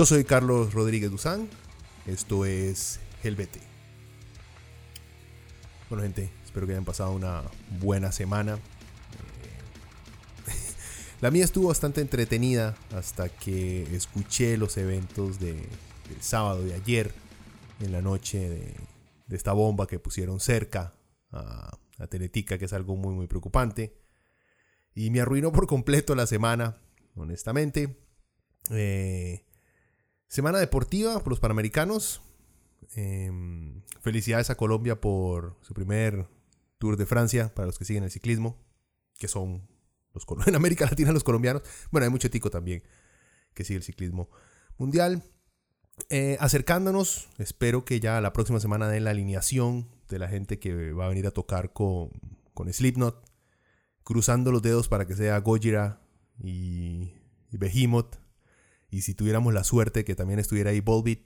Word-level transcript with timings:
Yo 0.00 0.06
soy 0.06 0.24
Carlos 0.24 0.72
Rodríguez 0.72 1.10
Duzán. 1.10 1.46
Esto 2.06 2.46
es 2.46 3.00
Helvete. 3.22 3.60
Bueno, 5.90 6.04
gente, 6.04 6.30
espero 6.42 6.66
que 6.66 6.72
hayan 6.72 6.86
pasado 6.86 7.12
una 7.12 7.42
buena 7.82 8.10
semana. 8.10 8.58
La 11.20 11.30
mía 11.30 11.44
estuvo 11.44 11.68
bastante 11.68 12.00
entretenida 12.00 12.78
hasta 12.94 13.28
que 13.28 13.94
escuché 13.94 14.56
los 14.56 14.78
eventos 14.78 15.38
de, 15.38 15.52
del 15.52 16.22
sábado 16.22 16.64
de 16.64 16.72
ayer, 16.72 17.12
en 17.80 17.92
la 17.92 18.00
noche 18.00 18.48
de, 19.28 19.36
esta 19.36 19.52
bomba 19.52 19.86
que 19.86 19.98
pusieron 19.98 20.40
cerca 20.40 20.94
a, 21.30 21.76
a 21.98 22.06
Teletica, 22.06 22.56
que 22.56 22.64
es 22.64 22.72
algo 22.72 22.96
muy, 22.96 23.14
muy 23.14 23.26
preocupante. 23.26 24.00
Y 24.94 25.10
me 25.10 25.20
arruinó 25.20 25.52
por 25.52 25.66
completo 25.66 26.14
la 26.14 26.26
semana, 26.26 26.78
honestamente. 27.16 27.98
Eh, 28.70 29.44
Semana 30.30 30.60
deportiva 30.60 31.18
por 31.18 31.30
los 31.30 31.40
Panamericanos. 31.40 32.22
Em, 32.94 33.82
felicidades 34.00 34.48
a 34.48 34.54
Colombia 34.54 35.00
por 35.00 35.56
su 35.60 35.74
primer 35.74 36.28
Tour 36.78 36.96
de 36.96 37.04
Francia 37.04 37.52
para 37.52 37.66
los 37.66 37.80
que 37.80 37.84
siguen 37.84 38.04
el 38.04 38.12
ciclismo, 38.12 38.56
que 39.18 39.26
son 39.26 39.66
los 40.14 40.24
en 40.46 40.54
América 40.54 40.84
Latina 40.84 41.10
los 41.10 41.24
colombianos. 41.24 41.64
Bueno, 41.90 42.04
hay 42.04 42.12
mucho 42.12 42.30
tico 42.30 42.48
también 42.48 42.84
que 43.54 43.64
sigue 43.64 43.78
el 43.78 43.82
ciclismo 43.82 44.30
mundial. 44.78 45.24
Eh, 46.10 46.36
acercándonos, 46.38 47.28
espero 47.38 47.84
que 47.84 47.98
ya 47.98 48.20
la 48.20 48.32
próxima 48.32 48.60
semana 48.60 48.88
den 48.88 49.02
la 49.02 49.10
alineación 49.10 49.88
de 50.08 50.20
la 50.20 50.28
gente 50.28 50.60
que 50.60 50.92
va 50.92 51.06
a 51.06 51.08
venir 51.08 51.26
a 51.26 51.32
tocar 51.32 51.72
con, 51.72 52.10
con 52.54 52.72
Slipknot. 52.72 53.20
Cruzando 54.04 54.52
los 54.52 54.62
dedos 54.62 54.86
para 54.86 55.08
que 55.08 55.16
sea 55.16 55.40
Gojira 55.40 56.00
y, 56.38 57.14
y 57.50 57.56
Behemoth 57.58 58.29
y 58.90 59.02
si 59.02 59.14
tuviéramos 59.14 59.54
la 59.54 59.64
suerte 59.64 60.04
que 60.04 60.16
también 60.16 60.38
estuviera 60.38 60.70
ahí 60.70 60.80
Volbeat, 60.80 61.20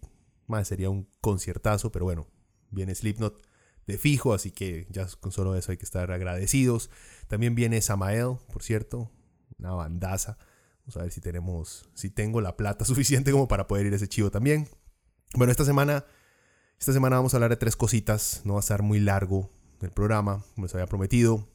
más 0.46 0.68
sería 0.68 0.90
un 0.90 1.08
conciertazo, 1.20 1.90
pero 1.90 2.04
bueno, 2.04 2.26
viene 2.70 2.94
Slipknot 2.94 3.42
de 3.86 3.98
fijo, 3.98 4.34
así 4.34 4.50
que 4.50 4.86
ya 4.90 5.06
con 5.20 5.32
solo 5.32 5.56
eso 5.56 5.72
hay 5.72 5.78
que 5.78 5.84
estar 5.84 6.10
agradecidos. 6.10 6.90
También 7.28 7.54
viene 7.54 7.80
Samael, 7.80 8.36
por 8.52 8.62
cierto, 8.62 9.10
una 9.58 9.72
bandaza. 9.72 10.38
Vamos 10.80 10.96
a 10.96 11.02
ver 11.02 11.12
si 11.12 11.20
tenemos, 11.20 11.88
si 11.94 12.10
tengo 12.10 12.40
la 12.40 12.56
plata 12.56 12.84
suficiente 12.84 13.32
como 13.32 13.48
para 13.48 13.66
poder 13.66 13.86
ir 13.86 13.92
a 13.92 13.96
ese 13.96 14.08
chivo 14.08 14.30
también. 14.30 14.68
Bueno, 15.34 15.50
esta 15.50 15.64
semana, 15.64 16.04
esta 16.78 16.92
semana 16.92 17.16
vamos 17.16 17.34
a 17.34 17.38
hablar 17.38 17.50
de 17.50 17.56
tres 17.56 17.76
cositas. 17.76 18.42
No 18.44 18.54
va 18.54 18.60
a 18.60 18.60
estar 18.60 18.82
muy 18.82 19.00
largo 19.00 19.50
el 19.80 19.90
programa, 19.90 20.44
como 20.54 20.66
les 20.66 20.74
había 20.74 20.86
prometido. 20.86 21.48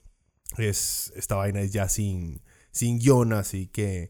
Es, 0.57 1.13
esta 1.15 1.35
vaina 1.35 1.61
es 1.61 1.71
ya 1.71 1.87
sin, 1.89 2.41
sin 2.71 2.99
guion, 2.99 3.33
así 3.33 3.67
que 3.67 4.09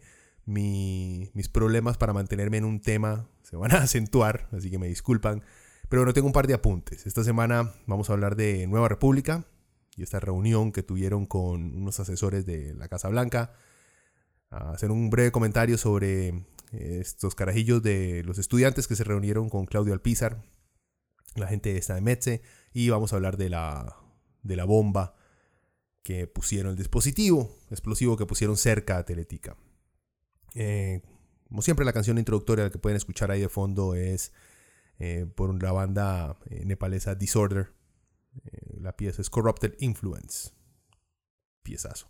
mis 0.50 1.50
problemas 1.50 1.98
para 1.98 2.12
mantenerme 2.12 2.58
en 2.58 2.66
un 2.66 2.82
tema 2.82 3.30
se 3.44 3.56
van 3.56 3.72
a 3.72 3.78
acentuar, 3.84 4.48
así 4.52 4.70
que 4.70 4.80
me 4.80 4.88
disculpan. 4.88 5.44
Pero 5.90 6.02
bueno, 6.02 6.14
tengo 6.14 6.28
un 6.28 6.34
par 6.34 6.48
de 6.48 6.54
apuntes. 6.54 7.08
Esta 7.08 7.24
semana 7.24 7.74
vamos 7.88 8.10
a 8.10 8.14
hablar 8.14 8.36
de 8.36 8.68
Nueva 8.68 8.90
República 8.90 9.46
y 9.96 10.04
esta 10.04 10.20
reunión 10.20 10.72
que 10.72 10.84
tuvieron 10.84 11.26
con 11.26 11.76
unos 11.76 12.00
asesores 12.00 12.46
de 12.46 12.74
la 12.74 12.88
Casa 12.88 13.10
Blanca. 13.10 13.54
Hacer 14.50 14.92
un 14.92 15.10
breve 15.10 15.32
comentario 15.32 15.78
sobre 15.78 16.28
eh, 16.72 17.00
estos 17.02 17.36
carajillos 17.36 17.84
de 17.84 18.24
los 18.24 18.38
estudiantes 18.40 18.88
que 18.88 18.96
se 18.96 19.04
reunieron 19.04 19.50
con 19.50 19.66
Claudio 19.66 19.94
Alpizar, 19.94 20.44
la 21.36 21.48
gente 21.48 21.78
esta 21.78 21.96
de 21.96 22.02
Metze, 22.02 22.42
y 22.74 22.90
vamos 22.90 23.14
a 23.14 23.18
hablar 23.18 23.38
de 23.38 23.50
la, 23.50 23.96
de 24.42 24.56
la 24.56 24.66
bomba 24.66 25.16
que 26.04 26.28
pusieron, 26.28 26.72
el 26.72 26.78
dispositivo 26.78 27.56
explosivo 27.70 28.18
que 28.18 28.26
pusieron 28.26 28.58
cerca 28.58 28.98
a 28.98 29.06
Teletica. 29.06 29.56
Eh, 30.56 31.02
como 31.48 31.62
siempre, 31.62 31.86
la 31.86 31.94
canción 31.94 32.18
introductoria 32.18 32.70
que 32.70 32.78
pueden 32.78 32.98
escuchar 32.98 33.32
ahí 33.32 33.42
de 33.42 33.50
fondo 33.50 33.96
es 33.96 34.32
eh, 35.00 35.26
por 35.36 35.62
la 35.62 35.72
banda 35.72 36.38
eh, 36.50 36.64
nepalesa 36.66 37.16
Disorder. 37.16 37.74
la 38.80 38.96
pieza 38.96 39.22
es 39.22 39.30
Corrupted 39.30 39.76
Influence. 39.80 40.52
Piezazo. 41.64 42.10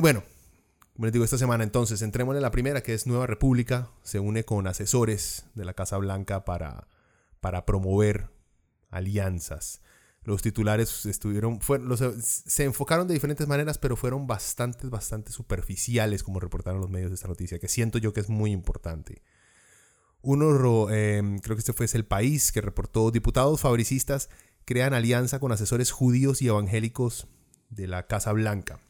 bueno, 0.00 0.22
como 0.94 1.06
les 1.06 1.12
digo, 1.12 1.24
esta 1.24 1.38
semana 1.38 1.64
entonces 1.64 2.02
entremos 2.02 2.36
en 2.36 2.42
la 2.42 2.50
primera, 2.50 2.82
que 2.82 2.94
es 2.94 3.06
Nueva 3.06 3.26
República. 3.26 3.90
Se 4.02 4.20
une 4.20 4.44
con 4.44 4.66
asesores 4.66 5.46
de 5.54 5.64
la 5.64 5.74
Casa 5.74 5.96
Blanca 5.98 6.44
para, 6.44 6.88
para 7.40 7.66
promover 7.66 8.30
alianzas 8.90 9.80
los 10.22 10.42
titulares 10.42 11.06
estuvieron, 11.06 11.60
se 12.22 12.64
enfocaron 12.64 13.08
de 13.08 13.14
diferentes 13.14 13.48
maneras, 13.48 13.78
pero 13.78 13.96
fueron 13.96 14.26
bastante, 14.26 14.86
bastante 14.88 15.32
superficiales 15.32 16.22
como 16.22 16.40
reportaron 16.40 16.80
los 16.80 16.90
medios 16.90 17.10
de 17.10 17.14
esta 17.14 17.28
noticia, 17.28 17.58
que 17.58 17.68
siento 17.68 17.98
yo 17.98 18.12
que 18.12 18.20
es 18.20 18.28
muy 18.28 18.50
importante. 18.50 19.22
Uno, 20.22 20.90
em, 20.90 21.38
creo 21.38 21.56
que 21.56 21.60
este 21.60 21.72
fue 21.72 21.86
el 21.92 22.04
país, 22.04 22.52
que 22.52 22.60
reportó 22.60 23.10
diputados 23.10 23.60
fabricistas 23.60 24.28
crean 24.66 24.94
alianza 24.94 25.40
con 25.40 25.52
asesores 25.52 25.90
judíos 25.90 26.42
y 26.42 26.48
evangélicos 26.48 27.26
de 27.70 27.86
la 27.86 28.06
Casa 28.06 28.32
Blanca. 28.32 28.80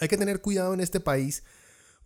Hay 0.00 0.08
que 0.08 0.16
tener 0.16 0.40
cuidado 0.40 0.74
en 0.74 0.80
este 0.80 0.98
país 0.98 1.44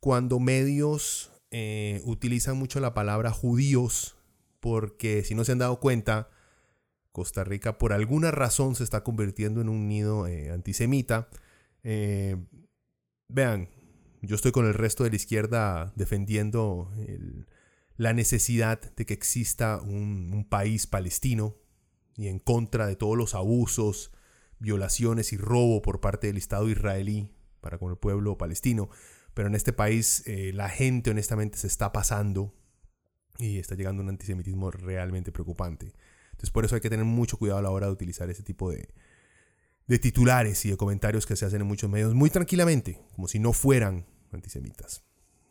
cuando 0.00 0.40
medios 0.40 1.30
eh, 1.50 2.02
utilizan 2.04 2.58
mucho 2.58 2.80
la 2.80 2.92
palabra 2.94 3.30
judíos, 3.30 4.16
porque 4.60 5.24
si 5.24 5.34
no 5.34 5.44
se 5.44 5.52
han 5.52 5.58
dado 5.58 5.80
cuenta, 5.80 6.28
Costa 7.18 7.42
Rica 7.42 7.78
por 7.78 7.92
alguna 7.92 8.30
razón 8.30 8.76
se 8.76 8.84
está 8.84 9.02
convirtiendo 9.02 9.60
en 9.60 9.68
un 9.68 9.88
nido 9.88 10.28
eh, 10.28 10.52
antisemita. 10.52 11.28
Eh, 11.82 12.36
vean, 13.26 13.70
yo 14.22 14.36
estoy 14.36 14.52
con 14.52 14.66
el 14.66 14.74
resto 14.74 15.02
de 15.02 15.10
la 15.10 15.16
izquierda 15.16 15.92
defendiendo 15.96 16.92
la 17.96 18.12
necesidad 18.12 18.80
de 18.94 19.04
que 19.04 19.14
exista 19.14 19.80
un, 19.80 20.46
país 20.48 20.86
palestino 20.86 21.56
y 22.16 22.28
en 22.28 22.38
contra 22.38 22.86
de 22.86 22.94
todos 22.94 23.16
los 23.16 23.34
abusos, 23.34 24.12
violaciones 24.60 25.32
y 25.32 25.38
robo 25.38 25.82
por 25.82 26.00
parte 26.00 26.28
del 26.28 26.36
Estado 26.36 26.68
israelí 26.68 27.32
para 27.60 27.78
con 27.78 27.90
el 27.90 27.98
pueblo 27.98 28.38
palestino. 28.38 28.90
Pero 29.34 29.48
en 29.48 29.56
este 29.56 29.72
país 29.72 30.22
eh, 30.28 30.52
la 30.54 30.68
gente 30.68 31.10
honestamente 31.10 31.58
se 31.58 31.66
está 31.66 31.90
pasando 31.90 32.54
y 33.38 33.58
está 33.58 33.74
llegando 33.74 34.02
a 34.02 34.04
un 34.04 34.10
antisemitismo 34.10 34.70
realmente 34.70 35.32
preocupante. 35.32 35.92
Entonces 36.38 36.50
por 36.52 36.64
eso 36.64 36.76
hay 36.76 36.80
que 36.80 36.88
tener 36.88 37.04
mucho 37.04 37.36
cuidado 37.36 37.58
a 37.58 37.62
la 37.62 37.70
hora 37.70 37.86
de 37.86 37.92
utilizar 37.92 38.30
ese 38.30 38.44
tipo 38.44 38.70
de, 38.70 38.88
titulares 39.98 40.64
y 40.64 40.70
de 40.70 40.76
comentarios 40.76 41.26
que 41.26 41.34
se 41.34 41.44
hacen 41.44 41.62
en 41.62 41.66
muchos 41.66 41.90
medios 41.90 42.14
muy 42.14 42.30
tranquilamente, 42.30 43.02
como 43.16 43.26
si 43.26 43.40
no 43.40 43.52
fueran 43.52 44.06
antisemitas. 44.30 45.02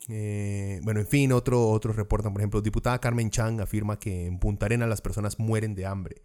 Eh, 0.07 0.79
bueno, 0.83 1.01
en 1.01 1.07
fin, 1.07 1.33
otro, 1.33 1.67
otros 1.71 1.97
reportan, 1.97 2.31
por 2.31 2.39
ejemplo, 2.41 2.61
diputada 2.61 3.01
Carmen 3.01 3.29
Chang 3.29 3.59
afirma 3.59 3.99
que 3.99 4.27
en 4.27 4.39
Punta 4.39 4.67
Arena 4.67 4.87
las 4.87 5.01
personas 5.01 5.39
mueren 5.39 5.75
de 5.75 5.85
hambre. 5.85 6.21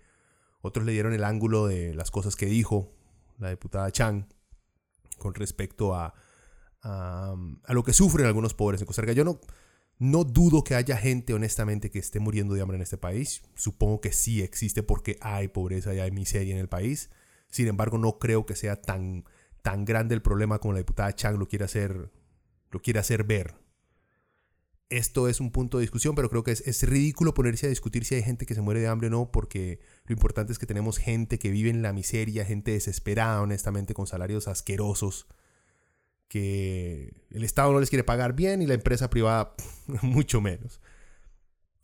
Otros 0.61 0.87
le 0.87 0.93
dieron 0.93 1.13
el 1.13 1.25
ángulo 1.25 1.67
de 1.67 1.93
las 1.97 2.13
cosas 2.13 2.37
que 2.37 2.47
dijo 2.47 2.93
la 3.41 3.51
diputada 3.51 3.91
Chang 3.91 4.29
con 5.19 5.35
respecto 5.35 5.97
a, 5.97 6.15
a, 6.83 7.35
a 7.65 7.73
lo 7.75 7.83
que 7.83 7.93
sufren 7.93 8.27
algunos 8.27 8.55
pobres 8.55 8.81
en 8.81 8.87
Costa 8.87 9.03
Rica. 9.03 9.15
Yo 9.15 9.25
no, 9.25 9.41
no 10.03 10.25
dudo 10.25 10.65
que 10.65 10.75
haya 10.75 10.97
gente, 10.97 11.33
honestamente, 11.33 11.89
que 11.89 12.01
esté 12.01 12.19
muriendo 12.19 12.55
de 12.55 12.61
hambre 12.61 12.75
en 12.75 12.83
este 12.83 12.97
país. 12.97 13.41
Supongo 13.55 14.01
que 14.01 14.11
sí 14.13 14.43
existe 14.43 14.83
porque 14.83 15.17
hay 15.21 15.47
pobreza 15.47 15.95
y 15.95 16.01
hay 16.01 16.11
miseria 16.11 16.53
en 16.53 16.61
el 16.61 16.69
país. 16.69 17.11
Sin 17.49 17.69
embargo, 17.69 17.99
no 17.99 18.19
creo 18.19 18.45
que 18.45 18.57
sea 18.57 18.83
tan, 18.83 19.25
tan 19.63 19.85
grande 19.85 20.17
el 20.17 20.21
problema 20.21 20.59
como 20.59 20.73
la 20.73 20.81
diputada 20.81 21.15
Chang 21.15 21.39
lo 21.39 21.47
quiere 21.47 21.67
hacer, 21.67 22.11
lo 22.73 22.83
quiere 22.83 22.99
hacer 22.99 23.23
ver. 23.23 23.55
Esto 24.89 25.29
es 25.29 25.39
un 25.39 25.53
punto 25.53 25.79
de 25.79 25.83
discusión, 25.83 26.17
pero 26.17 26.29
creo 26.29 26.43
que 26.43 26.51
es, 26.51 26.67
es 26.67 26.83
ridículo 26.83 27.33
ponerse 27.33 27.67
a 27.67 27.71
discutir 27.71 28.05
si 28.05 28.17
hay 28.17 28.25
gente 28.25 28.45
que 28.45 28.57
se 28.57 28.61
muere 28.61 28.81
de 28.81 28.89
hambre 28.89 29.07
o 29.07 29.11
no, 29.11 29.31
porque 29.31 29.79
lo 30.07 30.15
importante 30.15 30.53
es 30.53 30.59
que 30.59 30.67
tenemos 30.67 30.99
gente 30.99 31.39
que 31.39 31.53
vive 31.53 31.71
en 31.71 31.81
la 31.81 31.93
miseria, 31.93 32.45
gente 32.45 32.73
desesperada, 32.73 33.41
honestamente, 33.41 33.95
con 33.95 34.09
salarios 34.09 34.49
asquerosos 34.49 35.29
que 36.33 37.13
el 37.29 37.45
Estado 37.45 37.75
no 37.75 37.79
les 37.79 37.91
quiere 37.91 38.05
pagar 38.05 38.33
bien 38.33 38.63
y 38.63 38.67
la 38.67 38.73
empresa 38.73 39.11
privada 39.11 39.55
mucho 40.01 40.41
menos. 40.41 40.81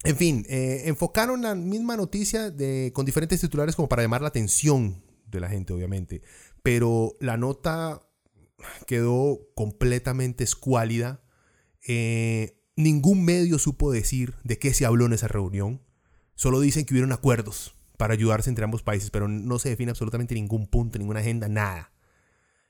En 0.05 0.17
fin, 0.17 0.47
eh, 0.49 0.85
enfocaron 0.87 1.43
la 1.43 1.55
misma 1.55 1.99
noticia 1.99 2.51
de, 2.51 2.91
con 2.95 3.05
diferentes 3.05 3.43
titulares 3.43 3.77
como 3.77 3.91
para 3.91 4.01
llamar 4.01 4.23
la 4.23 4.29
atención 4.29 5.05
de 5.27 5.41
la 5.41 5.51
gente, 5.51 5.75
obviamente. 5.75 6.23
Pero 6.63 7.15
la 7.21 7.37
nota 7.37 8.01
quedó 8.87 9.39
completamente 9.55 10.45
escuálida. 10.45 11.21
Eh, 11.87 12.59
ningún 12.75 13.27
medio 13.27 13.59
supo 13.59 13.93
decir 13.93 14.35
de 14.45 14.59
qué 14.59 14.73
se 14.73 14.87
habló 14.87 15.05
en 15.05 15.13
esa 15.13 15.29
reunión. 15.29 15.83
Solo 16.37 16.61
dicen 16.61 16.87
que 16.87 16.95
hubieron 16.95 17.13
acuerdos 17.13 17.75
para 17.99 18.15
ayudarse 18.15 18.49
entre 18.49 18.65
ambos 18.65 18.83
países, 18.83 19.11
pero 19.11 19.29
no 19.29 19.59
se 19.59 19.69
define 19.69 19.91
absolutamente 19.91 20.35
ningún 20.35 20.69
punto, 20.69 20.99
ninguna 20.99 21.21
agenda, 21.21 21.49
nada. 21.49 21.93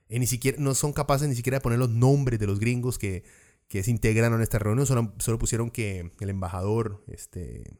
Ni 0.08 0.26
siquiera, 0.26 0.58
no 0.58 0.74
son 0.74 0.92
capaces 0.92 1.28
ni 1.28 1.34
siquiera 1.34 1.58
de 1.58 1.62
poner 1.62 1.78
los 1.78 1.90
nombres 1.90 2.38
de 2.38 2.46
los 2.46 2.58
gringos 2.58 2.98
que, 2.98 3.24
que 3.68 3.82
se 3.82 3.90
integraron 3.90 4.40
a 4.40 4.42
esta 4.42 4.58
reunión. 4.58 4.86
Solo, 4.86 5.14
solo 5.18 5.38
pusieron 5.38 5.70
que 5.70 6.12
el 6.20 6.30
embajador, 6.30 7.04
este, 7.06 7.78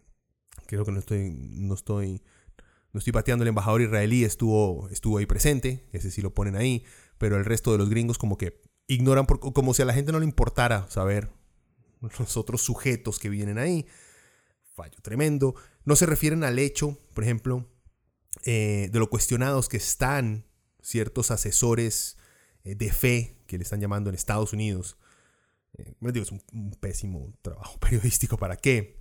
creo 0.67 0.85
que 0.85 0.93
no 0.93 0.99
estoy, 0.99 1.31
no 1.31 1.75
estoy, 1.75 2.23
no 2.93 2.99
estoy 2.99 3.13
pateando, 3.13 3.45
el 3.45 3.49
embajador 3.49 3.81
israelí 3.81 4.25
estuvo, 4.25 4.89
estuvo 4.91 5.19
ahí 5.19 5.27
presente, 5.27 5.89
ese 5.93 6.11
sí 6.11 6.21
lo 6.21 6.35
ponen 6.35 6.57
ahí, 6.57 6.85
pero 7.17 7.37
el 7.37 7.45
resto 7.45 7.73
de 7.73 7.79
los 7.79 7.89
gringos 7.89 8.19
como 8.19 8.37
que 8.37 8.61
ignoran, 8.87 9.27
como 9.27 9.75
si 9.75 9.83
a 9.83 9.87
la 9.87 9.95
gente 9.95 10.13
no 10.13 10.19
le 10.19 10.27
importara 10.27 10.89
saber 10.91 11.31
los 12.19 12.37
otros 12.37 12.63
sujetos 12.63 13.19
que 13.19 13.29
vienen 13.29 13.59
ahí. 13.59 13.87
Fallo 14.75 14.99
tremendo. 15.03 15.55
No 15.85 15.97
se 15.97 16.07
refieren 16.07 16.45
al 16.45 16.59
hecho, 16.59 16.99
por 17.15 17.25
ejemplo, 17.25 17.67
eh, 18.45 18.89
de 18.93 18.99
lo 18.99 19.11
cuestionados 19.11 19.69
que 19.69 19.79
están 19.79 20.47
ciertos 20.81 21.31
asesores 21.31 22.18
de 22.65 22.93
fe 22.93 23.37
que 23.47 23.59
le 23.59 23.65
están 23.65 23.81
llamando 23.81 24.11
en 24.11 24.15
Estados 24.15 24.53
Unidos. 24.53 24.97
Eh, 25.77 25.95
digo, 26.01 26.23
es 26.23 26.33
un, 26.33 26.71
pésimo 26.81 27.33
trabajo 27.43 27.79
periodístico. 27.81 28.37
¿Para 28.37 28.57
qué? 28.57 28.97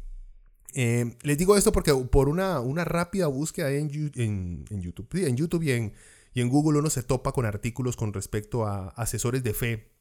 les 1.23 1.37
digo 1.39 1.57
esto 1.57 1.71
porque 1.71 1.91
por 1.93 2.29
una, 2.29 2.59
una 2.59 2.85
rápida 2.85 3.25
búsqueda 3.25 3.71
en, 3.71 3.89
en, 4.15 4.81
YouTube, 4.81 5.07
en 5.15 5.35
YouTube 5.35 5.63
y 5.63 5.71
en, 5.71 5.93
y 6.33 6.41
en 6.41 6.49
Google 6.49 6.79
uno 6.79 6.91
se 6.91 7.01
topa 7.01 7.31
con 7.31 7.47
artículos 7.47 7.95
con 7.95 8.13
respecto 8.13 8.67
a 8.67 8.89
asesores 8.89 9.43
de 9.43 9.55
fe 9.55 9.91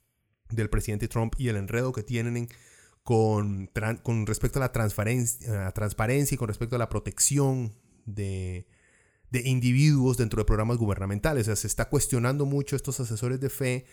del 0.50 0.68
presidente 0.68 1.08
Trump 1.08 1.34
y 1.38 1.48
el 1.48 1.56
enredo 1.56 1.92
que 1.92 2.02
tienen 2.02 2.48
con, 3.02 3.70
con 4.02 4.26
respecto 4.26 4.58
a 4.58 4.60
la 4.60 4.72
transparencia, 4.72 5.70
transparencia 5.70 6.34
y 6.34 6.38
con 6.38 6.48
respecto 6.48 6.76
a 6.76 6.78
la 6.78 6.88
protección 6.88 7.72
de, 8.04 8.66
individuos 9.32 10.16
dentro 10.16 10.40
de 10.40 10.44
programas 10.44 10.78
gubernamentales. 10.78 11.46
Se 11.46 11.66
está 11.66 11.88
cuestionando 11.88 12.46
mucho 12.46 12.76
estos 12.76 13.00
asesores 13.00 13.40
de 13.40 13.50
fe 13.50 13.86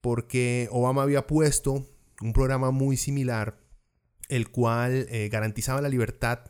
porque 0.00 0.68
Obama 0.70 1.02
había 1.02 1.26
puesto 1.26 1.86
un 2.20 2.32
programa 2.32 2.70
muy 2.70 2.96
similar, 2.96 3.60
el 4.28 4.50
cual 4.50 5.06
eh, 5.10 5.28
garantizaba 5.30 5.80
la 5.80 5.88
libertad 5.88 6.40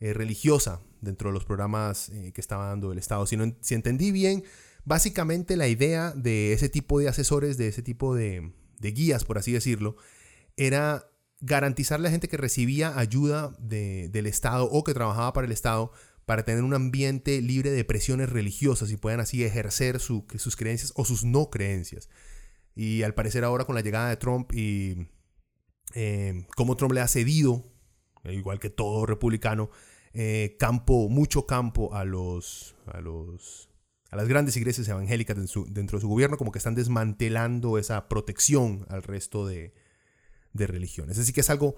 eh, 0.00 0.12
religiosa 0.12 0.80
dentro 1.00 1.30
de 1.30 1.34
los 1.34 1.44
programas 1.44 2.08
eh, 2.10 2.32
que 2.32 2.40
estaba 2.40 2.66
dando 2.66 2.92
el 2.92 2.98
Estado. 2.98 3.26
Si, 3.26 3.36
si 3.60 3.74
entendí 3.74 4.10
bien, 4.12 4.44
básicamente 4.84 5.56
la 5.56 5.68
idea 5.68 6.12
de 6.12 6.52
ese 6.52 6.68
tipo 6.68 6.98
de 6.98 7.08
asesores, 7.08 7.56
de 7.56 7.68
ese 7.68 7.82
tipo 7.82 8.14
de, 8.14 8.52
de 8.78 8.92
guías, 8.92 9.24
por 9.24 9.38
así 9.38 9.52
decirlo, 9.52 9.96
era 10.56 11.06
garantizarle 11.40 12.06
a 12.06 12.08
la 12.08 12.12
gente 12.12 12.28
que 12.28 12.36
recibía 12.36 12.98
ayuda 12.98 13.56
del 13.58 14.26
Estado 14.26 14.64
o 14.70 14.84
que 14.84 14.94
trabajaba 14.94 15.32
para 15.32 15.46
el 15.46 15.52
Estado 15.52 15.90
para 16.30 16.44
tener 16.44 16.62
un 16.62 16.74
ambiente 16.74 17.42
libre 17.42 17.72
de 17.72 17.84
presiones 17.84 18.30
religiosas 18.30 18.92
y 18.92 18.96
puedan 18.96 19.18
así 19.18 19.42
ejercer 19.42 19.98
sus 19.98 20.54
creencias 20.56 20.92
o 20.94 21.04
sus 21.04 21.24
no 21.24 21.50
creencias. 21.50 22.08
Y 22.76 23.02
al 23.02 23.14
parecer 23.14 23.42
ahora 23.42 23.64
con 23.64 23.74
la 23.74 23.80
llegada 23.80 24.10
de 24.10 24.16
Trump 24.16 24.52
y 24.54 25.08
eh, 25.92 26.46
como 26.54 26.76
Trump 26.76 26.92
le 26.94 27.00
ha 27.00 27.08
cedido, 27.08 27.64
igual 28.22 28.60
que 28.60 28.70
todo 28.70 29.06
republicano, 29.06 29.70
eh, 30.12 30.54
campo, 30.56 31.08
mucho 31.08 31.48
campo 31.48 31.96
a 31.96 32.04
los, 32.04 32.76
a 32.86 33.00
los, 33.00 33.68
a 34.12 34.14
las 34.14 34.28
grandes 34.28 34.56
iglesias 34.56 34.86
evangélicas 34.86 35.36
dentro 35.36 35.98
de 35.98 36.00
su 36.00 36.08
gobierno, 36.08 36.36
como 36.36 36.52
que 36.52 36.58
están 36.58 36.76
desmantelando 36.76 37.76
esa 37.76 38.08
protección 38.08 38.86
al 38.88 39.02
resto 39.02 39.48
de, 39.48 39.74
de 40.52 40.68
religiones. 40.68 41.18
Así 41.18 41.32
que 41.32 41.40
es 41.40 41.50
algo, 41.50 41.74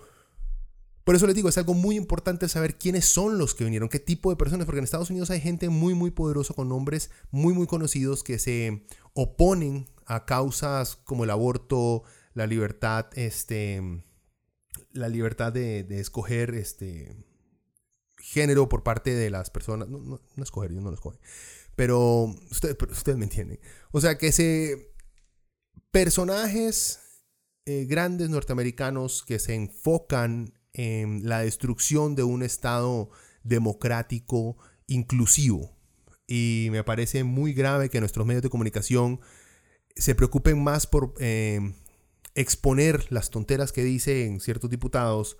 por 1.05 1.15
eso 1.15 1.27
les 1.27 1.35
digo, 1.35 1.49
es 1.49 1.59
algo 1.59 1.75
muy 1.75 1.97
importante 1.97 2.49
saber 2.49 2.79
quiénes 2.79 3.07
son 3.07 3.39
los 3.39 3.55
que 3.55 3.65
vinieron, 3.65 3.89
qué 3.89 3.99
tipo 3.99 4.31
de 4.31 4.37
personas, 4.37 4.67
porque 4.67 4.79
en 4.79 4.85
Estados 4.85 5.11
Unidos 5.11 5.31
hay 5.31 5.41
gente 5.41 5.69
muy, 5.69 5.95
muy 5.95 6.11
poderosa 6.11 6.55
con 6.55 6.69
nombres 6.69 7.11
muy, 7.31 7.55
muy 7.55 7.67
conocidos 7.67 8.23
que 8.23 8.39
se 8.39 8.87
oponen 9.15 9.87
a 10.07 10.25
causas 10.25 10.97
como 10.97 11.25
el 11.25 11.31
aborto, 11.31 12.05
la 12.35 12.47
libertad, 12.47 13.07
este, 13.15 14.05
la 14.93 15.09
libertad 15.09 15.53
de, 15.53 15.87
escoger, 15.99 16.55
este, 16.55 17.17
género 18.19 18.69
por 18.69 18.83
parte 18.83 19.15
de 19.15 19.31
las 19.31 19.51
personas, 19.51 19.89
no, 19.89 19.99
no, 19.99 20.21
no 20.37 20.43
escoger, 20.43 20.73
yo 20.73 20.81
no 20.81 20.91
lo 20.91 20.95
escoge, 20.95 21.19
pero 21.75 22.35
ustedes, 22.51 22.77
pero 22.77 22.93
ustedes 22.93 23.19
me 23.19 23.25
entienden. 23.25 23.59
O 23.91 24.01
sea, 24.01 24.19
que 24.19 24.31
se 24.31 24.93
personajes 25.91 27.01
eh, 27.65 27.85
grandes 27.85 28.29
norteamericanos 28.31 29.25
que 29.25 29.39
se 29.39 29.55
enfocan 29.55 30.53
en 30.73 31.29
la 31.29 31.41
destrucción 31.41 32.15
de 32.15 32.23
un 32.23 32.43
Estado 32.43 33.11
democrático 33.45 34.57
inclusivo. 34.87 35.77
Y 36.27 36.69
me 36.71 36.85
parece 36.85 37.25
muy 37.25 37.53
grave 37.53 37.91
que 37.91 38.01
nuestros 38.01 38.27
medios 38.27 38.43
de 38.43 38.51
comunicación 38.51 39.21
se 39.97 40.15
preocupen 40.15 40.63
más 40.63 40.87
por 40.87 41.15
eh, 41.19 41.75
exponer 42.35 43.07
las 43.11 43.31
tonteras 43.31 43.73
que 43.73 43.85
dicen 43.85 44.41
ciertos 44.41 44.71
diputados 44.71 45.37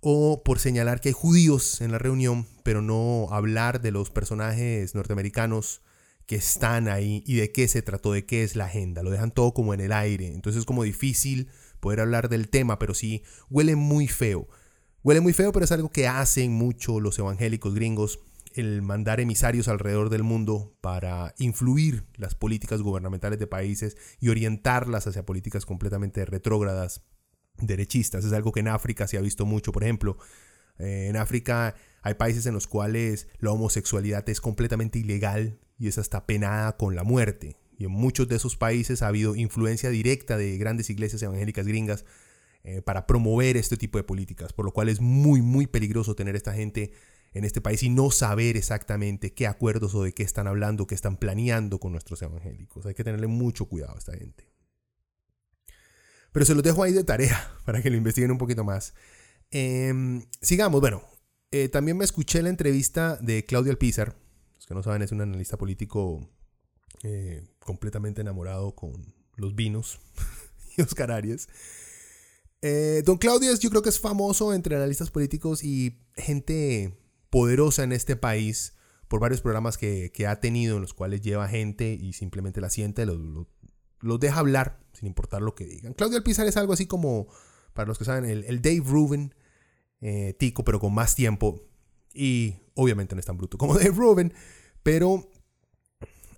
o 0.00 0.42
por 0.42 0.58
señalar 0.58 1.00
que 1.00 1.10
hay 1.10 1.14
judíos 1.14 1.80
en 1.80 1.92
la 1.92 1.98
reunión, 1.98 2.46
pero 2.62 2.82
no 2.82 3.28
hablar 3.30 3.80
de 3.80 3.90
los 3.90 4.10
personajes 4.10 4.94
norteamericanos 4.94 5.82
que 6.26 6.36
están 6.36 6.88
ahí 6.88 7.22
y 7.26 7.36
de 7.36 7.52
qué 7.52 7.68
se 7.68 7.82
trató, 7.82 8.12
de 8.12 8.26
qué 8.26 8.42
es 8.42 8.56
la 8.56 8.66
agenda. 8.66 9.02
Lo 9.02 9.10
dejan 9.10 9.30
todo 9.30 9.54
como 9.54 9.74
en 9.74 9.80
el 9.80 9.92
aire. 9.92 10.26
Entonces 10.26 10.60
es 10.60 10.66
como 10.66 10.82
difícil 10.82 11.48
poder 11.80 12.00
hablar 12.00 12.28
del 12.28 12.48
tema, 12.48 12.78
pero 12.78 12.94
sí 12.94 13.22
huele 13.50 13.76
muy 13.76 14.08
feo. 14.08 14.48
Huele 15.04 15.20
muy 15.20 15.34
feo, 15.34 15.52
pero 15.52 15.66
es 15.66 15.72
algo 15.72 15.90
que 15.90 16.08
hacen 16.08 16.52
mucho 16.52 16.98
los 16.98 17.18
evangélicos 17.18 17.74
gringos, 17.74 18.20
el 18.54 18.80
mandar 18.80 19.20
emisarios 19.20 19.68
alrededor 19.68 20.08
del 20.08 20.22
mundo 20.22 20.74
para 20.80 21.34
influir 21.36 22.06
las 22.16 22.34
políticas 22.34 22.80
gubernamentales 22.80 23.38
de 23.38 23.46
países 23.46 23.98
y 24.18 24.30
orientarlas 24.30 25.06
hacia 25.06 25.26
políticas 25.26 25.66
completamente 25.66 26.24
retrógradas, 26.24 27.02
derechistas. 27.58 28.24
Es 28.24 28.32
algo 28.32 28.50
que 28.50 28.60
en 28.60 28.68
África 28.68 29.06
se 29.06 29.18
ha 29.18 29.20
visto 29.20 29.44
mucho. 29.44 29.72
Por 29.72 29.82
ejemplo, 29.82 30.16
eh, 30.78 31.08
en 31.10 31.18
África 31.18 31.74
hay 32.00 32.14
países 32.14 32.46
en 32.46 32.54
los 32.54 32.66
cuales 32.66 33.28
la 33.40 33.50
homosexualidad 33.50 34.26
es 34.30 34.40
completamente 34.40 34.98
ilegal 34.98 35.58
y 35.78 35.88
es 35.88 35.98
hasta 35.98 36.24
penada 36.24 36.78
con 36.78 36.96
la 36.96 37.04
muerte. 37.04 37.58
Y 37.76 37.84
en 37.84 37.90
muchos 37.90 38.26
de 38.26 38.36
esos 38.36 38.56
países 38.56 39.02
ha 39.02 39.08
habido 39.08 39.36
influencia 39.36 39.90
directa 39.90 40.38
de 40.38 40.56
grandes 40.56 40.88
iglesias 40.88 41.22
evangélicas 41.22 41.66
gringas 41.66 42.06
eh, 42.64 42.80
para 42.80 43.06
promover 43.06 43.58
este 43.58 43.76
tipo 43.76 43.98
de 43.98 44.04
políticas, 44.04 44.54
por 44.54 44.64
lo 44.64 44.72
cual 44.72 44.88
es 44.88 45.00
muy, 45.00 45.42
muy 45.42 45.66
peligroso 45.66 46.14
tener 46.14 46.34
esta 46.34 46.54
gente 46.54 46.92
en 47.34 47.44
este 47.44 47.60
país 47.60 47.82
y 47.82 47.90
no 47.90 48.10
saber 48.10 48.56
exactamente 48.56 49.34
qué 49.34 49.46
acuerdos 49.46 49.94
o 49.94 50.02
de 50.02 50.14
qué 50.14 50.22
están 50.22 50.46
hablando, 50.46 50.86
qué 50.86 50.94
están 50.94 51.18
planeando 51.18 51.78
con 51.78 51.92
nuestros 51.92 52.22
evangélicos. 52.22 52.86
Hay 52.86 52.94
que 52.94 53.04
tenerle 53.04 53.26
mucho 53.26 53.66
cuidado 53.66 53.94
a 53.94 53.98
esta 53.98 54.16
gente. 54.16 54.48
Pero 56.32 56.46
se 56.46 56.54
los 56.54 56.62
dejo 56.62 56.82
ahí 56.82 56.92
de 56.92 57.04
tarea 57.04 57.52
para 57.66 57.82
que 57.82 57.90
lo 57.90 57.96
investiguen 57.96 58.30
un 58.30 58.38
poquito 58.38 58.64
más. 58.64 58.94
Em, 59.50 60.24
sigamos, 60.40 60.80
bueno, 60.80 61.02
eh, 61.50 61.68
también 61.68 61.98
me 61.98 62.04
escuché 62.04 62.40
la 62.40 62.48
entrevista 62.48 63.16
de 63.16 63.44
Claudio 63.44 63.72
Alpizar, 63.72 64.16
los 64.56 64.66
que 64.66 64.74
no 64.74 64.82
saben 64.82 65.02
es 65.02 65.12
un 65.12 65.20
analista 65.20 65.58
político 65.58 66.26
eh, 67.02 67.44
completamente 67.58 68.22
enamorado 68.22 68.74
con 68.74 69.14
los 69.36 69.54
vinos 69.54 70.00
y 70.78 70.82
Oscar 70.82 71.12
Arias. 71.12 71.48
Eh, 72.66 73.02
don 73.04 73.18
Claudio 73.18 73.54
yo 73.54 73.68
creo 73.68 73.82
que 73.82 73.90
es 73.90 74.00
famoso 74.00 74.54
entre 74.54 74.74
analistas 74.74 75.10
políticos 75.10 75.62
y 75.62 76.00
gente 76.16 76.98
poderosa 77.28 77.82
en 77.84 77.92
este 77.92 78.16
país 78.16 78.74
por 79.06 79.20
varios 79.20 79.42
programas 79.42 79.76
que, 79.76 80.10
ha 80.26 80.40
tenido 80.40 80.76
en 80.76 80.80
los 80.80 80.94
cuales 80.94 81.20
lleva 81.20 81.46
gente 81.46 81.92
y 81.92 82.14
simplemente 82.14 82.62
la 82.62 82.70
siente, 82.70 83.04
los 83.04 83.18
lo, 84.00 84.16
deja 84.16 84.40
hablar 84.40 84.80
sin 84.94 85.06
importar 85.06 85.42
lo 85.42 85.54
que 85.54 85.66
digan. 85.66 85.92
Claudio 85.92 86.16
Alpizar 86.16 86.46
es 86.46 86.56
algo 86.56 86.72
así 86.72 86.86
como, 86.86 87.28
para 87.74 87.86
los 87.86 87.98
que 87.98 88.06
saben, 88.06 88.24
el, 88.24 88.62
Dave 88.62 88.80
Rubin 88.82 89.34
eh, 90.00 90.34
tico, 90.38 90.64
pero 90.64 90.80
con 90.80 90.94
más 90.94 91.14
tiempo. 91.14 91.60
Y 92.14 92.54
obviamente 92.72 93.14
no 93.14 93.20
es 93.20 93.26
tan 93.26 93.36
bruto 93.36 93.58
como 93.58 93.74
Dave 93.78 93.90
Rubin, 93.90 94.32
pero 94.82 95.28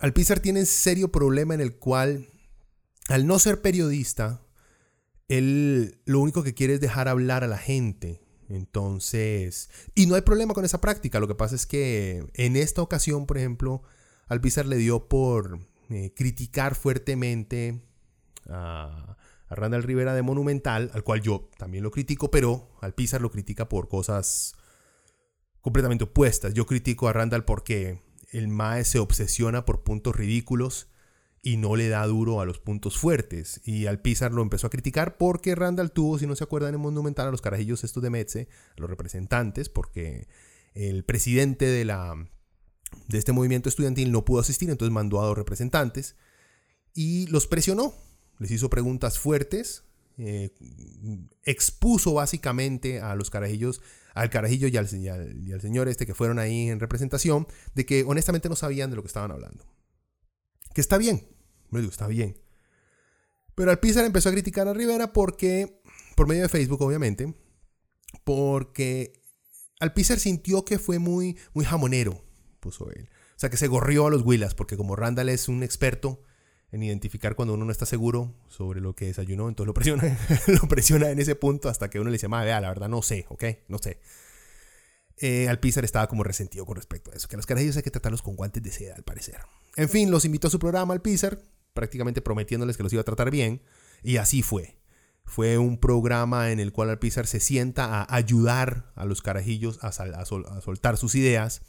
Alpizar 0.00 0.40
tiene 0.40 0.58
un 0.58 0.66
serio 0.66 1.12
problema 1.12 1.54
en 1.54 1.60
el 1.60 1.76
cual, 1.76 2.26
al 3.06 3.28
no 3.28 3.38
ser 3.38 3.62
periodista, 3.62 4.42
él 5.28 6.00
lo 6.04 6.20
único 6.20 6.42
que 6.42 6.54
quiere 6.54 6.74
es 6.74 6.80
dejar 6.80 7.08
hablar 7.08 7.44
a 7.44 7.48
la 7.48 7.58
gente. 7.58 8.22
Entonces, 8.48 9.70
y 9.94 10.06
no 10.06 10.14
hay 10.14 10.22
problema 10.22 10.54
con 10.54 10.64
esa 10.64 10.80
práctica. 10.80 11.20
Lo 11.20 11.28
que 11.28 11.34
pasa 11.34 11.54
es 11.56 11.66
que 11.66 12.26
en 12.34 12.56
esta 12.56 12.82
ocasión, 12.82 13.26
por 13.26 13.38
ejemplo, 13.38 13.82
Alpizar 14.28 14.66
le 14.66 14.76
dio 14.76 15.08
por 15.08 15.60
eh, 15.88 16.12
criticar 16.14 16.74
fuertemente 16.74 17.80
a, 18.48 19.16
Randall 19.48 19.84
Rivera 19.84 20.14
de 20.14 20.22
Monumental, 20.22 20.90
al 20.92 21.04
cual 21.04 21.22
yo 21.22 21.48
también 21.56 21.84
lo 21.84 21.92
critico, 21.92 22.32
pero 22.32 22.68
Alpizar 22.80 23.20
lo 23.20 23.30
critica 23.30 23.68
por 23.68 23.88
cosas 23.88 24.54
completamente 25.60 26.04
opuestas. 26.04 26.54
Yo 26.54 26.66
critico 26.66 27.06
a 27.06 27.12
Randall 27.12 27.44
porque 27.44 28.00
el 28.32 28.48
MAE 28.48 28.84
se 28.84 28.98
obsesiona 28.98 29.64
por 29.64 29.84
puntos 29.84 30.16
ridículos 30.16 30.88
y 31.46 31.58
no 31.58 31.76
le 31.76 31.88
da 31.88 32.04
duro 32.06 32.40
a 32.40 32.44
los 32.44 32.58
puntos 32.58 32.98
fuertes. 32.98 33.60
Y 33.64 33.86
Alpizar 33.86 34.32
lo 34.32 34.42
empezó 34.42 34.66
a 34.66 34.70
criticar 34.70 35.16
porque 35.16 35.54
Randall 35.54 35.92
tuvo, 35.92 36.18
si 36.18 36.26
no 36.26 36.34
se 36.34 36.42
acuerdan, 36.42 36.74
en 36.74 36.80
Monumental 36.80 37.28
a 37.28 37.30
los 37.30 37.40
carajillos 37.40 37.84
estos 37.84 38.02
de 38.02 38.10
Metze, 38.10 38.48
a 38.76 38.80
los 38.80 38.90
representantes, 38.90 39.68
porque 39.68 40.26
el 40.74 41.04
presidente 41.04 41.66
de, 41.66 41.84
la, 41.84 42.14
de 43.06 43.18
este 43.18 43.30
movimiento 43.30 43.68
estudiantil 43.68 44.10
no 44.10 44.24
pudo 44.24 44.40
asistir, 44.40 44.70
entonces 44.70 44.92
mandó 44.92 45.22
a 45.22 45.26
dos 45.26 45.38
representantes 45.38 46.16
y 46.94 47.28
los 47.28 47.46
presionó 47.46 47.94
les 48.38 48.50
hizo 48.50 48.68
preguntas 48.68 49.18
fuertes, 49.20 49.84
eh, 50.18 50.50
expuso 51.44 52.14
básicamente 52.14 53.00
a 53.00 53.14
los 53.14 53.30
carajillos, 53.30 53.82
al 54.14 54.30
carajillo 54.30 54.66
y 54.66 54.76
al, 54.76 54.88
señor 54.88 55.88
este 55.88 56.06
que 56.06 56.14
fueron 56.14 56.40
ahí 56.40 56.70
en 56.70 56.80
representación, 56.80 57.46
de 57.76 57.86
que 57.86 58.02
honestamente 58.02 58.48
no 58.48 58.56
sabían 58.56 58.90
de 58.90 58.96
lo 58.96 59.02
que 59.02 59.08
estaban 59.08 59.30
hablando. 59.30 59.64
Que 60.74 60.80
está 60.80 60.98
bien, 60.98 61.35
está 61.84 62.06
bien. 62.06 62.38
Pero 63.54 63.70
Alpizar 63.70 64.04
empezó 64.04 64.28
a 64.28 64.32
criticar 64.32 64.68
a 64.68 64.74
Rivera 64.74 65.12
porque, 65.12 65.80
por 66.14 66.28
medio 66.28 66.42
de 66.42 66.48
Facebook 66.48 66.82
obviamente, 66.82 67.34
porque 68.24 69.22
Alpizar 69.80 70.18
sintió 70.18 70.64
que 70.64 70.78
fue 70.78 70.98
muy, 70.98 71.38
muy 71.54 71.64
jamonero, 71.64 72.22
puso 72.60 72.90
él. 72.90 73.08
O 73.36 73.38
sea, 73.38 73.50
que 73.50 73.56
se 73.56 73.66
gorrió 73.66 74.06
a 74.06 74.10
los 74.10 74.22
Willas, 74.22 74.54
porque 74.54 74.76
como 74.76 74.96
Randall 74.96 75.28
es 75.28 75.48
un 75.48 75.62
experto 75.62 76.22
en 76.72 76.82
identificar 76.82 77.36
cuando 77.36 77.54
uno 77.54 77.64
no 77.64 77.72
está 77.72 77.86
seguro 77.86 78.34
sobre 78.48 78.80
lo 78.80 78.94
que 78.94 79.06
desayunó, 79.06 79.48
entonces 79.48 79.66
lo 79.66 79.74
presiona, 79.74 80.18
lo 80.46 80.68
presiona 80.68 81.10
en 81.10 81.18
ese 81.18 81.34
punto 81.34 81.68
hasta 81.68 81.90
que 81.90 82.00
uno 82.00 82.10
le 82.10 82.14
dice, 82.14 82.28
madre, 82.28 82.46
vea, 82.46 82.60
la 82.60 82.68
verdad 82.68 82.88
no 82.88 83.02
sé, 83.02 83.26
¿ok? 83.28 83.44
No 83.68 83.78
sé. 83.78 84.00
Eh, 85.18 85.48
Alpizar 85.48 85.84
estaba 85.84 86.08
como 86.08 86.24
resentido 86.24 86.66
con 86.66 86.76
respecto 86.76 87.10
a 87.10 87.14
eso, 87.14 87.28
que 87.28 87.36
los 87.36 87.46
carajillos 87.46 87.76
hay 87.76 87.82
que 87.82 87.90
tratarlos 87.90 88.22
con 88.22 88.36
guantes 88.36 88.62
de 88.62 88.70
seda, 88.70 88.94
al 88.94 89.04
parecer. 89.04 89.38
En 89.76 89.88
fin, 89.88 90.10
los 90.10 90.24
invitó 90.24 90.48
a 90.48 90.50
su 90.50 90.58
programa 90.58 90.94
Alpizar, 90.94 91.38
prácticamente 91.76 92.20
prometiéndoles 92.20 92.76
que 92.76 92.82
los 92.82 92.92
iba 92.92 93.02
a 93.02 93.04
tratar 93.04 93.30
bien, 93.30 93.62
y 94.02 94.16
así 94.16 94.42
fue. 94.42 94.80
Fue 95.24 95.58
un 95.58 95.78
programa 95.78 96.50
en 96.50 96.58
el 96.58 96.72
cual 96.72 96.90
Alpizar 96.90 97.28
se 97.28 97.38
sienta 97.38 98.02
a 98.02 98.16
ayudar 98.16 98.92
a 98.96 99.04
los 99.04 99.22
carajillos 99.22 99.78
a, 99.82 99.92
soltar 99.92 100.96
sus 100.96 101.14
ideas. 101.14 101.62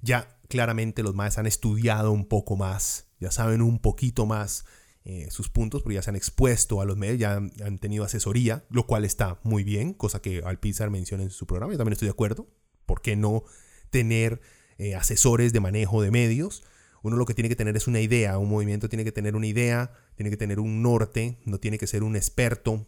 Ya 0.00 0.38
claramente 0.48 1.02
los 1.02 1.14
maes 1.14 1.36
han 1.36 1.46
estudiado 1.46 2.12
un 2.12 2.26
poco 2.26 2.56
más 2.56 3.08
ya 3.20 3.30
saben 3.30 3.62
un 3.62 3.78
poquito 3.78 4.26
más 4.26 4.64
eh, 5.04 5.28
sus 5.30 5.48
puntos, 5.48 5.82
porque 5.82 5.94
ya 5.94 6.02
se 6.02 6.10
han 6.10 6.16
expuesto 6.16 6.80
a 6.80 6.84
los 6.84 6.96
medios, 6.96 7.18
ya 7.18 7.36
han, 7.36 7.78
tenido 7.78 8.04
asesoría, 8.04 8.64
lo 8.70 8.86
cual 8.86 9.04
está 9.04 9.40
muy 9.42 9.64
bien, 9.64 9.94
cosa 9.94 10.20
que 10.20 10.42
Alpizar 10.44 10.90
menciona 10.90 11.22
en 11.22 11.30
su 11.30 11.46
programa, 11.46 11.72
yo 11.72 11.78
también 11.78 11.92
estoy 11.92 12.06
de 12.06 12.12
acuerdo. 12.12 12.46
¿Por 12.86 13.00
qué 13.02 13.16
no 13.16 13.44
tener 13.90 14.40
eh, 14.78 14.94
asesores 14.94 15.52
de 15.52 15.60
manejo 15.60 16.02
de 16.02 16.10
medios? 16.10 16.62
Uno 17.08 17.16
lo 17.16 17.26
que 17.26 17.34
tiene 17.34 17.48
que 17.48 17.56
tener 17.56 17.76
es 17.76 17.86
una 17.86 18.00
idea, 18.00 18.38
un 18.38 18.48
movimiento 18.48 18.88
tiene 18.88 19.04
que 19.04 19.12
tener 19.12 19.34
una 19.34 19.46
idea, 19.46 19.92
tiene 20.14 20.30
que 20.30 20.36
tener 20.36 20.60
un 20.60 20.82
norte, 20.82 21.38
no 21.44 21.58
tiene 21.58 21.78
que 21.78 21.86
ser 21.86 22.02
un 22.02 22.16
experto 22.16 22.86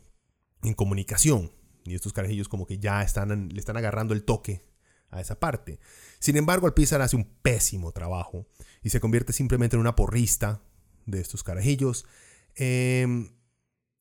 en 0.62 0.74
comunicación. 0.74 1.52
Y 1.84 1.94
estos 1.94 2.12
carajillos 2.12 2.48
como 2.48 2.66
que 2.66 2.78
ya 2.78 3.02
están, 3.02 3.48
le 3.48 3.58
están 3.58 3.76
agarrando 3.76 4.14
el 4.14 4.22
toque 4.24 4.62
a 5.10 5.20
esa 5.20 5.38
parte. 5.38 5.80
Sin 6.18 6.36
embargo, 6.36 6.66
Alpizar 6.66 7.00
hace 7.02 7.16
un 7.16 7.24
pésimo 7.42 7.92
trabajo 7.92 8.46
y 8.82 8.90
se 8.90 9.00
convierte 9.00 9.32
simplemente 9.32 9.76
en 9.76 9.80
una 9.80 9.96
porrista 9.96 10.62
de 11.06 11.20
estos 11.20 11.42
carajillos. 11.42 12.06
Em, 12.54 13.30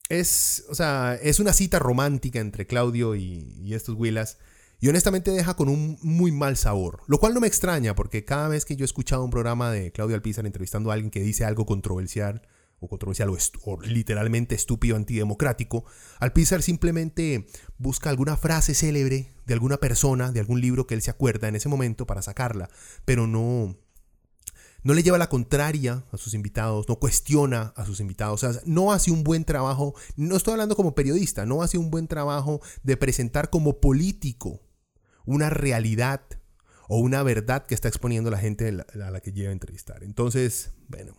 es, 0.10 0.66
o 0.70 0.76
sea, 0.76 1.18
es 1.22 1.40
una 1.40 1.54
cita 1.54 1.80
romántica 1.80 2.40
entre 2.40 2.68
Claudio 2.68 3.16
y, 3.16 3.74
estos 3.74 3.96
Willas. 3.96 4.38
Y 4.82 4.88
honestamente 4.88 5.32
deja 5.32 5.56
con 5.56 5.68
un 5.68 5.98
muy 6.02 6.32
mal 6.32 6.56
sabor. 6.56 7.02
Lo 7.08 7.20
cual 7.20 7.34
no 7.34 7.42
me 7.42 7.48
extraña, 7.48 7.96
porque 7.96 8.24
cada 8.24 8.48
vez 8.48 8.64
que 8.64 8.78
yo 8.78 8.84
he 8.84 8.86
escuchado 8.86 9.24
un 9.24 9.30
programa 9.30 9.72
de 9.72 9.92
Claudio 9.92 10.16
Alpizar 10.16 10.46
entrevistando 10.46 10.90
a 10.90 10.94
alguien 10.94 11.12
que 11.12 11.22
dice 11.22 11.44
algo 11.44 11.66
controversial, 11.66 12.42
o 12.80 12.88
controversial 12.88 13.30
o, 13.30 13.82
literalmente 13.82 14.56
estúpido 14.56 14.96
antidemocrático, 14.96 15.84
Alpizar 16.20 16.62
simplemente 16.62 17.48
busca 17.78 18.10
alguna 18.10 18.38
frase 18.38 18.74
célebre 18.74 19.36
de 19.46 19.54
alguna 19.54 19.78
persona, 19.78 20.32
de 20.32 20.40
algún 20.40 20.62
libro 20.62 20.88
que 20.88 20.96
él 20.96 21.02
se 21.02 21.12
acuerda 21.12 21.50
en 21.50 21.58
ese 21.58 21.68
momento 21.68 22.06
para 22.08 22.22
sacarla, 22.22 22.70
pero 23.04 23.28
no, 23.28 23.76
no 24.84 24.94
le 24.94 25.04
lleva 25.04 25.18
la 25.18 25.28
contraria 25.28 26.06
a 26.14 26.18
sus 26.18 26.34
invitados, 26.34 26.88
no 26.88 26.98
cuestiona 26.98 27.74
a 27.76 27.86
sus 27.86 28.00
invitados, 28.00 28.44
o 28.44 28.54
sea, 28.54 28.62
no 28.66 28.94
hace 28.94 29.12
un 29.12 29.24
buen 29.24 29.44
trabajo, 29.44 29.94
no 30.16 30.38
estoy 30.38 30.54
hablando 30.54 30.78
como 30.78 30.96
periodista, 30.96 31.46
no 31.46 31.64
hace 31.64 31.78
un 31.78 31.92
buen 31.92 32.08
trabajo 32.08 32.62
de 32.84 32.96
presentar 32.96 33.50
como 33.50 33.82
político 33.82 34.62
una 35.30 35.52
realidad 35.52 36.22
o 36.88 36.98
una 36.98 37.22
verdad 37.22 37.66
que 37.68 37.76
está 37.76 37.88
exponiendo 37.88 38.32
la 38.32 38.40
gente 38.40 38.68
a 38.68 39.12
la 39.12 39.20
que 39.22 39.32
lleva 39.32 39.50
a 39.50 39.54
entrevistar. 39.54 40.04
Entonces, 40.04 40.72
bueno, 40.88 41.14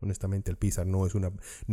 honestamente 0.00 0.50
el 0.50 0.56
Pizar 0.56 0.86
no 0.86 1.06
es 1.06 1.14
una, 1.14 1.30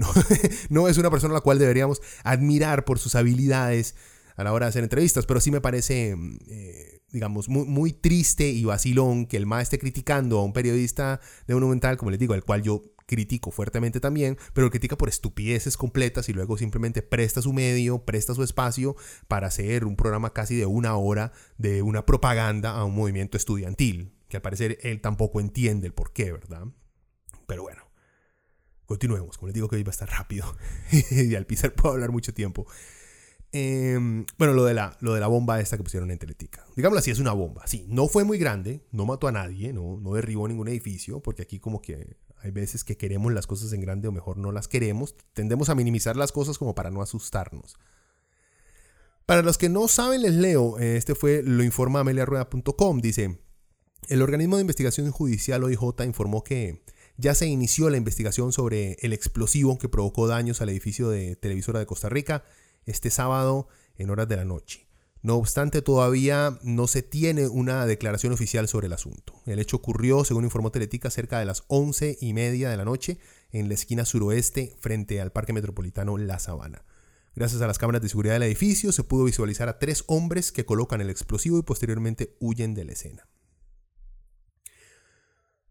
no, 0.69 0.87
es 0.89 0.97
una 0.97 1.09
persona 1.09 1.33
a 1.33 1.35
la 1.35 1.41
cual 1.41 1.59
deberíamos 1.59 2.01
admirar 2.25 2.83
por 2.83 2.99
sus 2.99 3.15
habilidades 3.15 3.95
a 4.35 4.43
la 4.43 4.51
hora 4.51 4.65
de 4.65 4.71
hacer 4.71 4.83
entrevistas, 4.83 5.25
pero 5.25 5.39
sí 5.39 5.49
me 5.49 5.61
parece, 5.61 6.17
eh, 6.47 7.01
digamos, 7.11 7.47
muy, 7.47 7.65
muy, 7.65 7.93
triste 7.93 8.49
y 8.49 8.65
vacilón 8.65 9.27
que 9.27 9.37
el 9.37 9.45
MA 9.45 9.61
esté 9.61 9.79
criticando 9.79 10.39
a 10.39 10.43
un 10.43 10.51
periodista 10.51 11.21
de 11.47 11.53
Monumental, 11.53 11.95
como 11.95 12.11
les 12.11 12.19
digo, 12.19 12.33
al 12.33 12.43
cual 12.43 12.63
yo 12.63 12.81
critico 13.11 13.51
fuertemente 13.51 13.99
también, 13.99 14.37
pero 14.53 14.67
lo 14.67 14.71
critica 14.71 14.97
por 14.97 15.09
estupideces 15.09 15.75
completas 15.75 16.29
y 16.29 16.33
luego 16.33 16.57
simplemente 16.57 17.01
presta 17.01 17.41
su 17.41 17.51
medio, 17.51 18.05
presta 18.05 18.33
su 18.33 18.41
espacio 18.41 18.95
para 19.27 19.47
hacer 19.47 19.83
un 19.83 19.97
programa 19.97 20.31
casi 20.31 20.55
de 20.55 20.65
una 20.65 20.95
hora 20.95 21.33
de 21.57 21.81
una 21.81 22.05
propaganda 22.05 22.71
a 22.71 22.85
un 22.85 22.95
movimiento 22.95 23.35
estudiantil, 23.35 24.13
que 24.29 24.37
al 24.37 24.41
parecer 24.41 24.77
él 24.83 25.01
tampoco 25.01 25.41
entiende 25.41 25.87
el 25.87 25.93
por 25.93 26.13
qué, 26.13 26.31
¿verdad? 26.31 26.67
Pero 27.47 27.63
bueno. 27.63 27.83
Continuemos, 28.85 29.37
como 29.37 29.47
les 29.47 29.53
digo 29.53 29.67
que 29.69 29.75
hoy 29.75 29.83
va 29.83 29.89
a 29.89 29.91
estar 29.91 30.09
rápido 30.09 30.45
y 31.11 31.35
al 31.35 31.45
pisar 31.45 31.73
puedo 31.73 31.93
hablar 31.93 32.11
mucho 32.11 32.33
tiempo. 32.33 32.65
Em, 33.53 34.25
bueno, 34.37 34.53
lo 34.53 34.63
de, 34.63 34.73
la, 34.73 34.97
lo 35.01 35.13
de 35.13 35.19
la 35.19 35.27
bomba 35.27 35.59
esta 35.59 35.75
que 35.75 35.83
pusieron 35.83 36.11
en 36.11 36.17
Teletica. 36.17 36.65
Digámoslo 36.77 36.99
así, 36.99 37.11
es 37.11 37.19
una 37.19 37.33
bomba. 37.33 37.67
Sí, 37.67 37.85
no 37.89 38.07
fue 38.07 38.23
muy 38.23 38.37
grande, 38.37 38.85
no 38.91 39.05
mató 39.05 39.27
a 39.27 39.33
nadie, 39.33 39.73
no, 39.73 39.97
no 39.97 40.13
derribó 40.13 40.47
ningún 40.47 40.69
edificio, 40.69 41.21
porque 41.21 41.41
aquí 41.41 41.59
como 41.59 41.81
que 41.81 42.17
hay 42.43 42.51
veces 42.51 42.83
que 42.83 42.97
queremos 42.97 43.31
las 43.33 43.47
cosas 43.47 43.71
en 43.73 43.81
grande 43.81 44.07
o 44.07 44.11
mejor 44.11 44.37
no 44.37 44.51
las 44.51 44.67
queremos. 44.67 45.15
Tendemos 45.33 45.69
a 45.69 45.75
minimizar 45.75 46.15
las 46.17 46.31
cosas 46.31 46.57
como 46.57 46.75
para 46.75 46.89
no 46.89 47.01
asustarnos. 47.01 47.77
Para 49.25 49.43
los 49.43 49.57
que 49.57 49.69
no 49.69 49.87
saben, 49.87 50.23
les 50.23 50.33
leo. 50.33 50.77
Este 50.79 51.15
fue 51.15 51.43
lo 51.43 51.63
informa 51.63 51.99
ameliarueda.com. 51.99 52.99
Dice, 52.99 53.39
el 54.09 54.21
organismo 54.21 54.57
de 54.57 54.61
investigación 54.61 55.11
judicial 55.11 55.63
OIJ 55.63 56.03
informó 56.05 56.43
que 56.43 56.83
ya 57.17 57.35
se 57.35 57.45
inició 57.45 57.89
la 57.89 57.97
investigación 57.97 58.51
sobre 58.51 58.97
el 59.01 59.13
explosivo 59.13 59.77
que 59.77 59.89
provocó 59.89 60.27
daños 60.27 60.61
al 60.61 60.69
edificio 60.69 61.09
de 61.09 61.35
televisora 61.35 61.79
de 61.79 61.85
Costa 61.85 62.09
Rica 62.09 62.43
este 62.85 63.11
sábado 63.11 63.67
en 63.95 64.09
horas 64.09 64.27
de 64.27 64.37
la 64.37 64.45
noche. 64.45 64.90
No 65.23 65.35
obstante, 65.35 65.83
todavía 65.83 66.57
no 66.63 66.87
se 66.87 67.03
tiene 67.03 67.47
una 67.47 67.85
declaración 67.85 68.33
oficial 68.33 68.67
sobre 68.67 68.87
el 68.87 68.93
asunto. 68.93 69.39
El 69.45 69.59
hecho 69.59 69.77
ocurrió, 69.77 70.25
según 70.25 70.45
informó 70.45 70.71
Teletica, 70.71 71.11
cerca 71.11 71.37
de 71.37 71.45
las 71.45 71.63
once 71.67 72.17
y 72.19 72.33
media 72.33 72.71
de 72.71 72.77
la 72.77 72.85
noche 72.85 73.19
en 73.51 73.67
la 73.67 73.75
esquina 73.75 74.05
suroeste 74.05 74.75
frente 74.79 75.21
al 75.21 75.31
Parque 75.31 75.53
Metropolitano 75.53 76.17
La 76.17 76.39
Sabana. 76.39 76.83
Gracias 77.35 77.61
a 77.61 77.67
las 77.67 77.77
cámaras 77.77 78.01
de 78.01 78.09
seguridad 78.09 78.33
del 78.33 78.43
edificio 78.43 78.91
se 78.91 79.03
pudo 79.03 79.23
visualizar 79.23 79.69
a 79.69 79.79
tres 79.79 80.03
hombres 80.07 80.51
que 80.51 80.65
colocan 80.65 81.01
el 81.01 81.09
explosivo 81.09 81.59
y 81.59 81.63
posteriormente 81.63 82.35
huyen 82.39 82.73
de 82.73 82.85
la 82.85 82.91
escena. 82.91 83.27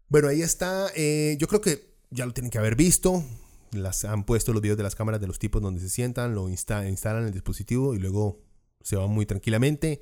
Bueno, 0.07 0.27
ahí 0.27 0.41
está. 0.41 0.89
Eh, 0.95 1.37
yo 1.39 1.47
creo 1.47 1.61
que 1.61 1.93
ya 2.09 2.25
lo 2.25 2.33
tienen 2.33 2.51
que 2.51 2.57
haber 2.57 2.75
visto. 2.75 3.23
Las, 3.71 4.05
han 4.05 4.25
puesto 4.25 4.53
los 4.53 4.61
videos 4.61 4.77
de 4.77 4.83
las 4.83 4.95
cámaras 4.95 5.21
de 5.21 5.27
los 5.27 5.39
tipos 5.39 5.61
donde 5.61 5.81
se 5.81 5.89
sientan, 5.89 6.35
lo 6.35 6.49
instalan 6.49 7.25
el 7.25 7.31
dispositivo 7.31 7.95
y 7.95 7.99
luego 7.99 8.39
se 8.83 8.95
van 8.95 9.09
muy 9.09 9.25
tranquilamente. 9.25 10.01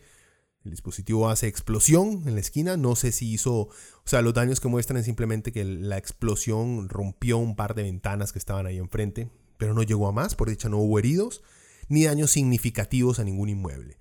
El 0.64 0.72
dispositivo 0.72 1.30
hace 1.30 1.48
explosión 1.48 2.24
en 2.28 2.36
la 2.36 2.42
esquina. 2.42 2.78
No 2.78 2.96
sé 2.96 3.12
si 3.12 3.32
hizo. 3.32 3.54
O 3.54 4.06
sea, 4.06 4.22
los 4.22 4.34
daños 4.34 4.60
que 4.60 4.68
muestran 4.68 4.98
es 4.98 5.06
simplemente 5.06 5.52
que 5.52 5.64
la 5.64 5.98
explosión 5.98 6.90
rompió 6.90 7.38
un 7.38 7.56
par 7.56 7.76
de 7.76 7.84
ventanas 7.84 8.32
que 8.34 8.40
estaban 8.40 8.66
ahí 8.66 8.78
enfrente. 8.78 9.30
Pero 9.58 9.74
no 9.74 9.84
llegó 9.84 10.08
a 10.08 10.12
más. 10.12 10.36
Por 10.36 10.50
dicha, 10.50 10.70
no 10.70 10.78
hubo 10.78 11.00
heridos. 11.00 11.44
Ni 11.88 12.06
daños 12.06 12.32
significativos 12.32 13.20
a 13.20 13.24
ningún 13.24 13.50
inmueble. 13.50 13.98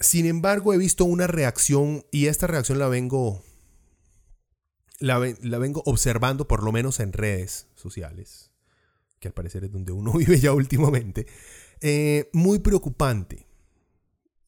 Sin 0.00 0.26
embargo, 0.26 0.72
he 0.72 0.78
visto 0.78 1.04
una 1.04 1.26
reacción. 1.26 2.04
Y 2.10 2.26
esta 2.26 2.46
reacción 2.46 2.78
la 2.78 2.88
vengo 2.88 3.42
la, 4.98 5.18
vengo 5.18 5.82
observando 5.84 6.48
por 6.48 6.62
lo 6.62 6.72
menos 6.72 7.00
en 7.00 7.12
redes 7.12 7.68
sociales, 7.74 8.50
que 9.20 9.28
al 9.28 9.34
parecer 9.34 9.64
es 9.64 9.72
donde 9.72 9.92
uno 9.92 10.12
vive 10.14 10.38
ya 10.38 10.52
últimamente, 10.52 11.26
eh, 11.80 12.30
muy 12.32 12.58
preocupante. 12.58 13.46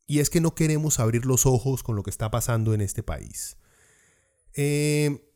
Y 0.06 0.20
es 0.20 0.30
que 0.30 0.40
no 0.40 0.54
queremos 0.54 1.00
abrir 1.00 1.26
los 1.26 1.44
ojos 1.44 1.82
con 1.82 1.96
lo 1.96 2.02
que 2.02 2.10
está 2.10 2.30
pasando 2.30 2.72
en 2.72 2.80
este 2.80 3.02
país. 3.02 3.58
Eh, 4.54 5.30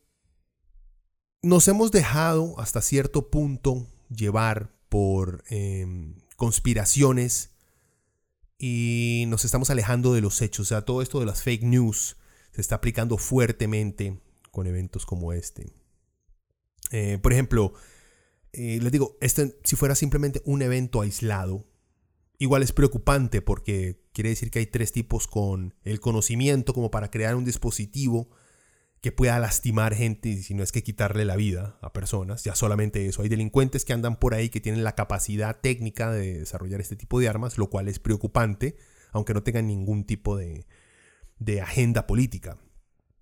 nos 1.43 1.67
hemos 1.67 1.91
dejado 1.91 2.59
hasta 2.59 2.81
cierto 2.81 3.29
punto 3.29 3.87
llevar 4.09 4.73
por 4.89 5.43
em, 5.49 6.15
conspiraciones 6.35 7.51
y 8.57 9.25
nos 9.27 9.45
estamos 9.45 9.69
alejando 9.69 10.13
de 10.13 10.21
los 10.21 10.41
hechos. 10.41 10.67
O 10.67 10.69
sea, 10.69 10.85
todo 10.85 11.01
esto 11.01 11.19
de 11.19 11.27
las 11.27 11.43
fake 11.43 11.63
news 11.63 12.17
se 12.51 12.61
está 12.61 12.75
aplicando 12.75 13.17
fuertemente 13.17 14.19
con 14.51 14.65
eventos 14.65 15.05
como 15.05 15.33
este. 15.33 15.71
Eh, 16.91 17.19
por 17.21 17.33
ejemplo, 17.33 17.73
les 18.53 18.91
digo, 18.91 19.17
este, 19.19 19.59
si 19.63 19.75
fuera 19.75 19.95
simplemente 19.95 20.41
un 20.45 20.61
evento 20.61 21.01
aislado, 21.01 21.65
igual 22.43 22.61
es 22.61 22.73
preocupante 22.73 23.41
porque 23.41 24.01
quiere 24.11 24.29
decir 24.29 24.51
que 24.51 24.59
hay 24.59 24.65
tres 24.65 24.91
tipos 24.91 25.27
con 25.27 25.75
el 25.83 26.01
conocimiento 26.01 26.73
como 26.73 26.91
para 26.91 27.09
crear 27.09 27.35
un 27.35 27.45
dispositivo 27.45 28.29
que 28.99 29.13
pueda 29.13 29.39
lastimar 29.39 29.95
gente, 29.95 30.41
si 30.43 30.53
no 30.53 30.61
es 30.61 30.73
que 30.73 30.83
quitarle 30.83 31.23
la 31.23 31.37
vida 31.37 31.77
a 31.81 31.93
personas, 31.93 32.43
ya 32.43 32.53
solamente 32.53 33.05
eso. 33.07 33.21
Hay 33.21 33.29
delincuentes 33.29 33.85
que 33.85 33.93
andan 33.93 34.17
por 34.17 34.33
ahí 34.33 34.49
que 34.49 34.59
tienen 34.59 34.83
la 34.83 34.95
capacidad 34.95 35.61
técnica 35.61 36.11
de 36.11 36.39
desarrollar 36.39 36.81
este 36.81 36.97
tipo 36.97 37.17
de 37.19 37.29
armas, 37.29 37.57
lo 37.57 37.69
cual 37.69 37.87
es 37.87 37.99
preocupante, 37.99 38.75
aunque 39.11 39.33
no 39.33 39.43
tengan 39.43 39.67
ningún 39.67 40.03
tipo 40.03 40.35
de, 40.35 40.67
de 41.39 41.61
agenda 41.61 42.07
política. 42.07 42.57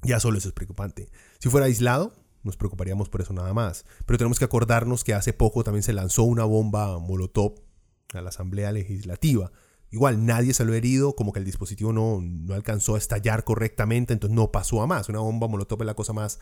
Ya 0.01 0.19
solo 0.19 0.39
eso 0.39 0.49
es 0.49 0.55
preocupante. 0.55 1.09
Si 1.39 1.49
fuera 1.49 1.67
aislado, 1.67 2.13
nos 2.41 2.57
preocuparíamos 2.57 3.09
por 3.09 3.21
eso 3.21 3.33
nada 3.33 3.53
más. 3.53 3.85
Pero 4.07 4.17
tenemos 4.17 4.39
que 4.39 4.45
acordarnos 4.45 5.03
que 5.03 5.13
hace 5.13 5.31
poco 5.33 5.63
también 5.63 5.83
se 5.83 5.93
lanzó 5.93 6.23
una 6.23 6.43
bomba 6.43 6.97
Molotov 6.97 7.70
a 8.13 8.21
la 8.21 8.29
Asamblea 8.29 8.71
Legislativa. 8.71 9.51
Igual 9.89 10.25
nadie 10.25 10.53
se 10.53 10.63
lo 10.63 10.73
herido, 10.73 11.15
como 11.15 11.33
que 11.33 11.39
el 11.39 11.45
dispositivo 11.45 11.91
no, 11.91 12.21
no 12.21 12.53
alcanzó 12.53 12.95
a 12.95 12.97
estallar 12.97 13.43
correctamente, 13.43 14.13
entonces 14.13 14.35
no 14.35 14.51
pasó 14.51 14.81
a 14.81 14.87
más. 14.87 15.09
Una 15.09 15.19
bomba 15.19 15.47
Molotov 15.47 15.81
es 15.81 15.85
la 15.85 15.95
cosa 15.95 16.13
más, 16.13 16.39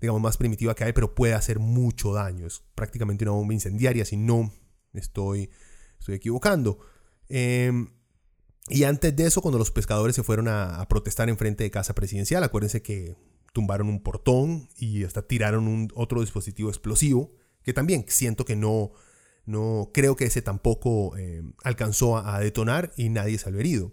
digamos, 0.00 0.20
más 0.20 0.36
primitiva 0.36 0.74
que 0.74 0.84
hay, 0.84 0.92
pero 0.92 1.14
puede 1.14 1.34
hacer 1.34 1.60
mucho 1.60 2.12
daño. 2.12 2.46
Es 2.46 2.62
prácticamente 2.74 3.24
una 3.24 3.32
bomba 3.32 3.54
incendiaria, 3.54 4.04
si 4.04 4.16
no 4.16 4.52
estoy, 4.92 5.50
estoy 6.00 6.16
equivocando. 6.16 6.80
Em, 7.28 7.90
y 8.68 8.82
antes 8.82 9.14
de 9.14 9.26
eso, 9.26 9.40
cuando 9.40 9.58
los 9.58 9.70
pescadores 9.70 10.16
se 10.16 10.24
fueron 10.24 10.48
a, 10.48 10.80
a 10.80 10.88
protestar 10.88 11.28
en 11.28 11.38
frente 11.38 11.62
de 11.62 11.70
Casa 11.70 11.94
Presidencial, 11.94 12.42
acuérdense 12.42 12.82
que 12.82 13.16
tumbaron 13.52 13.88
un 13.88 14.02
portón 14.02 14.68
y 14.76 15.04
hasta 15.04 15.22
tiraron 15.22 15.68
un 15.68 15.92
otro 15.94 16.20
dispositivo 16.20 16.70
explosivo, 16.70 17.32
que 17.62 17.72
también 17.72 18.04
siento 18.08 18.44
que 18.44 18.56
no, 18.56 18.92
no 19.46 19.90
creo 19.92 20.16
que 20.16 20.26
ese 20.26 20.42
tampoco 20.42 21.16
eh, 21.16 21.42
alcanzó 21.64 22.18
a, 22.18 22.38
detonar 22.40 22.92
y 22.96 23.08
nadie 23.08 23.38
salió 23.38 23.60
herido. 23.60 23.92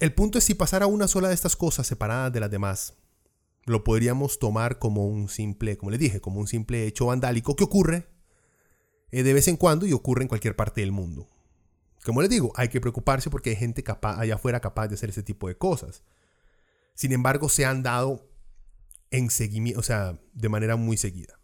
El 0.00 0.12
punto 0.14 0.38
es 0.38 0.44
si 0.44 0.54
pasara 0.54 0.86
una 0.86 1.08
sola 1.08 1.28
de 1.28 1.34
estas 1.34 1.56
cosas 1.56 1.86
separadas 1.86 2.32
de 2.32 2.40
las 2.40 2.50
demás, 2.50 2.94
lo 3.64 3.84
podríamos 3.84 4.38
tomar 4.38 4.78
como 4.78 5.06
un 5.06 5.28
simple, 5.28 5.76
como 5.78 5.90
les 5.90 6.00
dije, 6.00 6.20
como 6.20 6.40
un 6.40 6.46
simple 6.46 6.86
hecho 6.86 7.06
vandálico 7.06 7.56
que 7.56 7.64
ocurre 7.64 8.06
eh, 9.10 9.22
de 9.22 9.32
vez 9.32 9.48
en 9.48 9.56
cuando 9.56 9.86
y 9.86 9.92
ocurre 9.92 10.22
en 10.22 10.28
cualquier 10.28 10.56
parte 10.56 10.80
del 10.80 10.92
mundo. 10.92 11.30
Como 12.04 12.20
les 12.20 12.28
digo, 12.28 12.52
hay 12.56 12.68
que 12.68 12.80
preocuparse 12.80 13.30
porque 13.30 13.50
hay 13.50 13.56
gente 13.56 13.82
allá 14.02 14.34
afuera 14.34 14.60
capaz 14.60 14.88
de 14.88 14.96
hacer 14.96 15.08
ese 15.08 15.22
tipo 15.22 15.48
de 15.48 15.56
cosas. 15.56 16.02
Sin 16.94 17.12
embargo, 17.12 17.48
se 17.48 17.64
han 17.64 17.82
dado 17.82 18.28
en 19.10 19.28
o 19.76 19.82
sea, 19.82 20.20
de 20.32 20.48
manera 20.48 20.76
muy 20.76 20.96
seguida. 20.96 21.38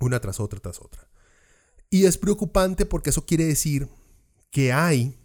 Una 0.00 0.20
tras 0.20 0.40
otra, 0.40 0.58
tras 0.60 0.80
otra. 0.80 1.08
Y 1.94 2.06
es 2.06 2.18
preocupante 2.18 2.86
porque 2.86 3.10
eso 3.10 3.24
quiere 3.24 3.44
decir 3.44 3.88
que 4.50 4.72
hay, 4.72 5.16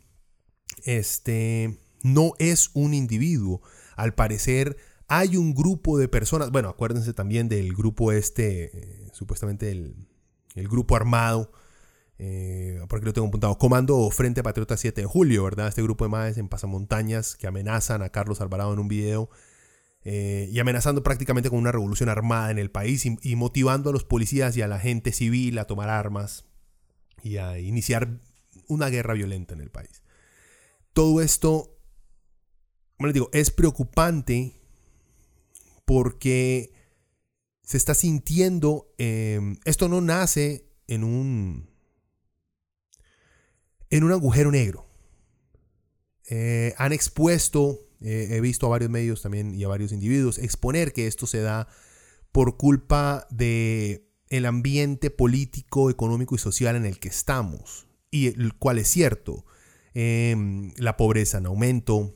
este, 0.84 1.80
no 2.04 2.34
es 2.38 2.70
un 2.76 2.94
individuo. 2.94 3.64
Al 3.96 4.14
parecer 4.14 4.78
hay 5.08 5.36
un 5.36 5.56
grupo 5.56 5.98
de 5.98 6.08
personas, 6.08 6.52
bueno, 6.52 6.70
acuérdense 6.70 7.12
también 7.12 7.50
del 7.50 7.74
grupo 7.74 8.12
este, 8.12 8.66
eh, 8.66 9.10
supuestamente 9.14 9.72
el, 9.72 9.96
grupo 10.68 10.96
armado, 10.96 11.52
eh, 12.20 12.80
porque 12.88 13.08
lo 13.08 13.14
tengo 13.14 13.30
apuntado, 13.30 13.58
Comando 13.58 14.08
Frente 14.12 14.44
Patriota 14.44 14.78
7 14.78 15.02
de 15.02 15.08
Julio, 15.08 15.46
¿verdad? 15.46 15.70
Este 15.70 15.82
grupo 15.82 16.06
de 16.06 16.10
madres 16.10 16.38
en 16.38 16.50
pasamontañas 16.50 17.36
que 17.36 17.48
amenazan 17.48 18.04
a 18.04 18.10
Carlos 18.10 18.42
Alvarado 18.42 18.74
en 18.74 18.78
un 18.78 18.88
video 18.88 19.32
eh, 20.04 20.48
y 20.52 20.60
amenazando 20.60 21.02
prácticamente 21.02 21.50
con 21.50 21.58
una 21.58 21.72
revolución 21.72 22.10
armada 22.10 22.52
en 22.52 22.60
el 22.60 22.70
país 22.70 23.08
y, 23.08 23.36
motivando 23.36 23.90
a 23.90 23.94
los 23.94 24.04
policías 24.04 24.56
y 24.56 24.62
a 24.62 24.68
la 24.68 24.78
gente 24.78 25.14
civil 25.14 25.58
a 25.58 25.66
tomar 25.66 25.90
armas 25.90 26.46
y 27.24 27.38
a 27.38 27.60
iniciar 27.60 28.20
una 28.68 28.90
guerra 28.90 29.14
violenta 29.14 29.54
en 29.54 29.62
el 29.62 29.72
país. 29.72 30.04
Todo 30.94 31.22
esto, 31.22 31.78
como 32.98 33.08
les 33.08 33.14
digo, 33.14 33.30
es 33.34 33.52
preocupante 33.52 34.54
porque 35.86 36.74
se 37.64 37.78
está 37.78 37.94
sintiendo, 37.94 38.94
em, 38.98 39.58
esto 39.66 39.88
no 39.90 40.02
nace 40.02 40.66
en 40.88 41.04
un, 41.04 41.70
en 43.90 44.04
un 44.04 44.12
agujero 44.12 44.52
negro. 44.52 44.88
Eh, 46.30 46.74
han 46.78 46.94
expuesto 46.94 47.90
he 48.02 48.40
visto 48.40 48.66
a 48.66 48.70
varios 48.70 48.90
medios 48.90 49.22
también 49.22 49.54
y 49.54 49.64
a 49.64 49.68
varios 49.68 49.92
individuos 49.92 50.38
exponer 50.38 50.94
que 50.94 51.08
esto 51.08 51.28
se 51.28 51.42
da 51.42 51.68
por 52.32 52.58
culpa 52.58 53.28
de 53.30 54.09
el 54.30 54.46
ambiente 54.46 55.10
político, 55.10 55.90
económico 55.90 56.36
y 56.36 56.40
social 56.40 56.76
en 56.76 56.86
el 56.86 57.00
que 57.00 57.10
estamos, 57.10 57.88
y 58.12 58.28
el 58.28 58.54
cual 58.54 58.80
es 58.80 58.88
cierto. 58.88 59.46
Em, 59.94 60.72
la 60.78 60.98
pobreza 60.98 61.40
en 61.40 61.48
aumento, 61.48 62.16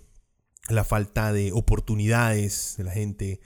la 0.70 0.84
falta 0.84 1.34
de 1.34 1.52
oportunidades 1.52 2.76
de 2.78 2.84
la 2.84 2.92
gente 2.92 3.42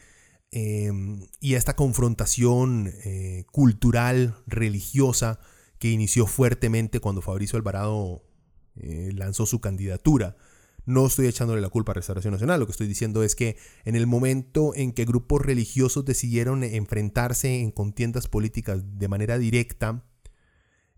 em, 0.51 1.27
y 1.39 1.55
esta 1.55 1.75
confrontación 1.75 2.91
eh, 3.03 3.45
cultural, 3.51 4.37
religiosa, 4.45 5.39
que 5.79 5.91
inició 5.91 6.25
fuertemente 6.27 6.99
cuando 6.99 7.21
Fabricio 7.21 7.57
Alvarado 7.57 8.23
eh, 8.75 9.11
lanzó 9.13 9.45
su 9.45 9.59
candidatura. 9.61 10.37
No 10.87 11.05
estoy 11.05 11.27
echándole 11.27 11.59
la 11.59 11.67
culpa 11.67 11.91
a 11.91 11.95
Restauración 11.95 12.31
Nacional, 12.31 12.61
lo 12.61 12.65
que 12.65 12.71
estoy 12.71 12.87
diciendo 12.87 13.21
es 13.21 13.35
que 13.35 13.57
en 13.83 13.97
el 13.97 14.07
momento 14.07 14.71
en 14.73 14.93
que 14.93 15.03
grupos 15.03 15.41
religiosos 15.41 16.05
decidieron 16.05 16.63
enfrentarse 16.63 17.59
en 17.59 17.71
contiendas 17.71 18.29
políticas 18.29 18.97
de 18.97 19.09
manera 19.09 19.37
directa, 19.37 20.05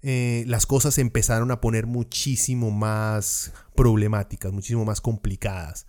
eh, 0.04 0.44
las 0.46 0.68
cosas 0.68 0.94
se 0.94 1.02
empezaron 1.02 1.50
a 1.50 1.60
poner 1.60 1.88
muchísimo 1.88 2.70
más 2.70 3.52
problemáticas, 3.76 4.54
muchísimo 4.54 4.86
más 4.86 5.02
complicadas. 5.02 5.88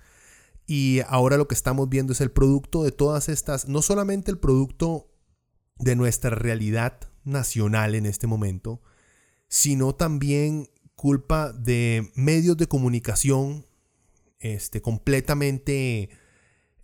Y 0.67 1.03
ahora 1.07 1.37
lo 1.37 1.47
que 1.47 1.55
estamos 1.55 1.91
viendo 1.91 2.15
es 2.15 2.23
el 2.23 2.31
producto 2.31 2.83
de 2.83 2.93
todas 2.93 3.29
estas, 3.29 3.69
no 3.69 3.83
solamente 3.83 4.31
el 4.31 4.39
producto 4.39 5.13
de 5.79 5.95
nuestra 5.95 6.31
realidad 6.31 6.99
nacional 7.25 7.95
en 7.95 8.07
este 8.07 8.27
momento, 8.27 8.81
sino 9.47 9.95
también 9.95 10.71
culpa 10.95 11.53
de 11.53 12.11
medios 12.15 12.57
de 12.57 12.67
comunicación 12.67 13.67
este, 14.41 14.83
completamente 14.83 16.11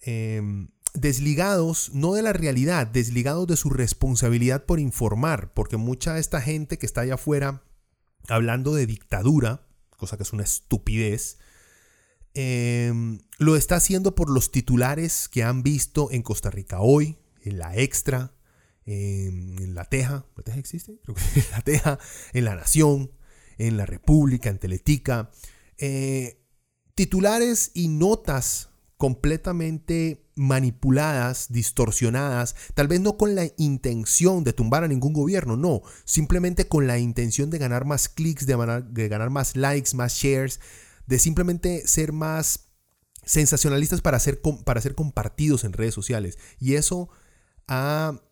em, 0.01 0.69
desligados, 0.95 1.91
no 1.93 2.15
de 2.15 2.23
la 2.23 2.33
realidad, 2.33 2.87
desligados 2.87 3.47
de 3.47 3.57
su 3.57 3.71
responsabilidad 3.71 4.65
por 4.65 4.81
informar, 4.81 5.53
porque 5.55 5.77
mucha 5.77 6.15
de 6.15 6.21
esta 6.21 6.41
gente 6.41 6.79
que 6.79 6.87
está 6.87 7.03
allá 7.03 7.15
afuera 7.15 7.63
hablando 8.29 8.75
de 8.75 8.87
dictadura, 8.87 9.67
cosa 9.97 10.17
que 10.17 10.23
es 10.23 10.33
una 10.33 10.45
estupidez, 10.45 11.39
em, 12.35 13.21
lo 13.39 13.57
está 13.57 13.77
haciendo 13.77 14.15
por 14.15 14.31
los 14.31 14.53
titulares 14.53 15.29
que 15.29 15.43
han 15.43 15.63
visto 15.63 16.11
en 16.11 16.23
Costa 16.23 16.51
Rica 16.51 16.81
hoy, 16.81 17.19
en 17.43 17.59
la 17.59 17.77
Extra, 17.77 18.33
en 18.85 19.75
La 19.75 19.85
Teja, 19.85 20.27
¿La 20.37 20.43
Teja 20.45 20.59
existe? 20.59 20.99
Creo 21.03 21.17
que 21.17 21.41
en 21.41 21.47
La 21.51 21.61
Teja, 21.61 21.99
en 22.33 22.45
La 22.45 22.55
Nación, 22.55 23.11
en 23.59 23.77
La 23.77 23.87
República, 23.87 24.49
en 24.49 24.59
Teletica. 24.59 25.31
Eh, 25.79 26.46
titulares 26.97 27.71
y 27.75 27.89
notas 27.89 28.71
completamente 28.97 30.27
manipuladas, 30.35 31.53
distorsionadas, 31.53 32.57
tal 32.75 32.89
vez 32.89 33.01
no 33.01 33.19
con 33.19 33.35
la 33.35 33.47
intención 33.59 34.45
de 34.45 34.55
tumbar 34.55 34.83
a 34.83 34.89
ningún 34.89 35.13
gobierno, 35.13 35.57
no, 35.57 35.83
simplemente 36.05 36.69
con 36.69 36.87
la 36.87 36.99
intención 36.99 37.51
de 37.51 37.59
ganar 37.59 37.85
más 37.85 38.09
clics, 38.09 38.47
de, 38.47 38.57
ganar, 39.09 39.31
más 39.31 39.57
likes, 39.57 39.95
más 39.95 40.15
shares, 40.15 40.61
de 41.07 41.19
simplemente 41.19 41.87
ser 41.87 42.13
más 42.13 42.71
sensacionalistas 43.25 44.01
para 44.01 44.19
ser, 44.19 44.41
para 44.65 44.81
ser 44.81 44.95
compartidos 44.95 45.65
en 45.65 45.75
redes 45.75 45.95
sociales. 45.95 46.39
Y 46.59 46.75
eso 46.75 47.11
ha, 47.69 48.23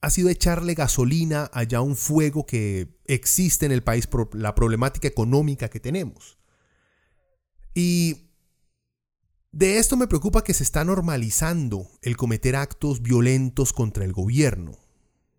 ha 0.00 0.10
sido 0.10 0.28
echarle 0.28 0.74
gasolina 0.74 1.50
allá 1.52 1.78
a 1.78 1.82
un 1.82 1.96
fuego 1.96 2.46
que 2.46 2.96
existe 3.06 3.66
en 3.66 3.72
el 3.72 3.82
país 3.82 4.06
por 4.06 4.32
la 4.36 4.54
problemática 4.54 5.08
económica 5.08 5.68
que 5.68 5.80
tenemos. 5.80 6.37
Y 7.74 8.28
de 9.52 9.78
esto 9.78 9.96
me 9.96 10.06
preocupa 10.06 10.44
que 10.44 10.54
se 10.54 10.62
está 10.62 10.84
normalizando 10.84 11.88
el 12.02 12.16
cometer 12.16 12.56
actos 12.56 13.02
violentos 13.02 13.72
contra 13.72 14.04
el 14.04 14.12
gobierno. 14.12 14.72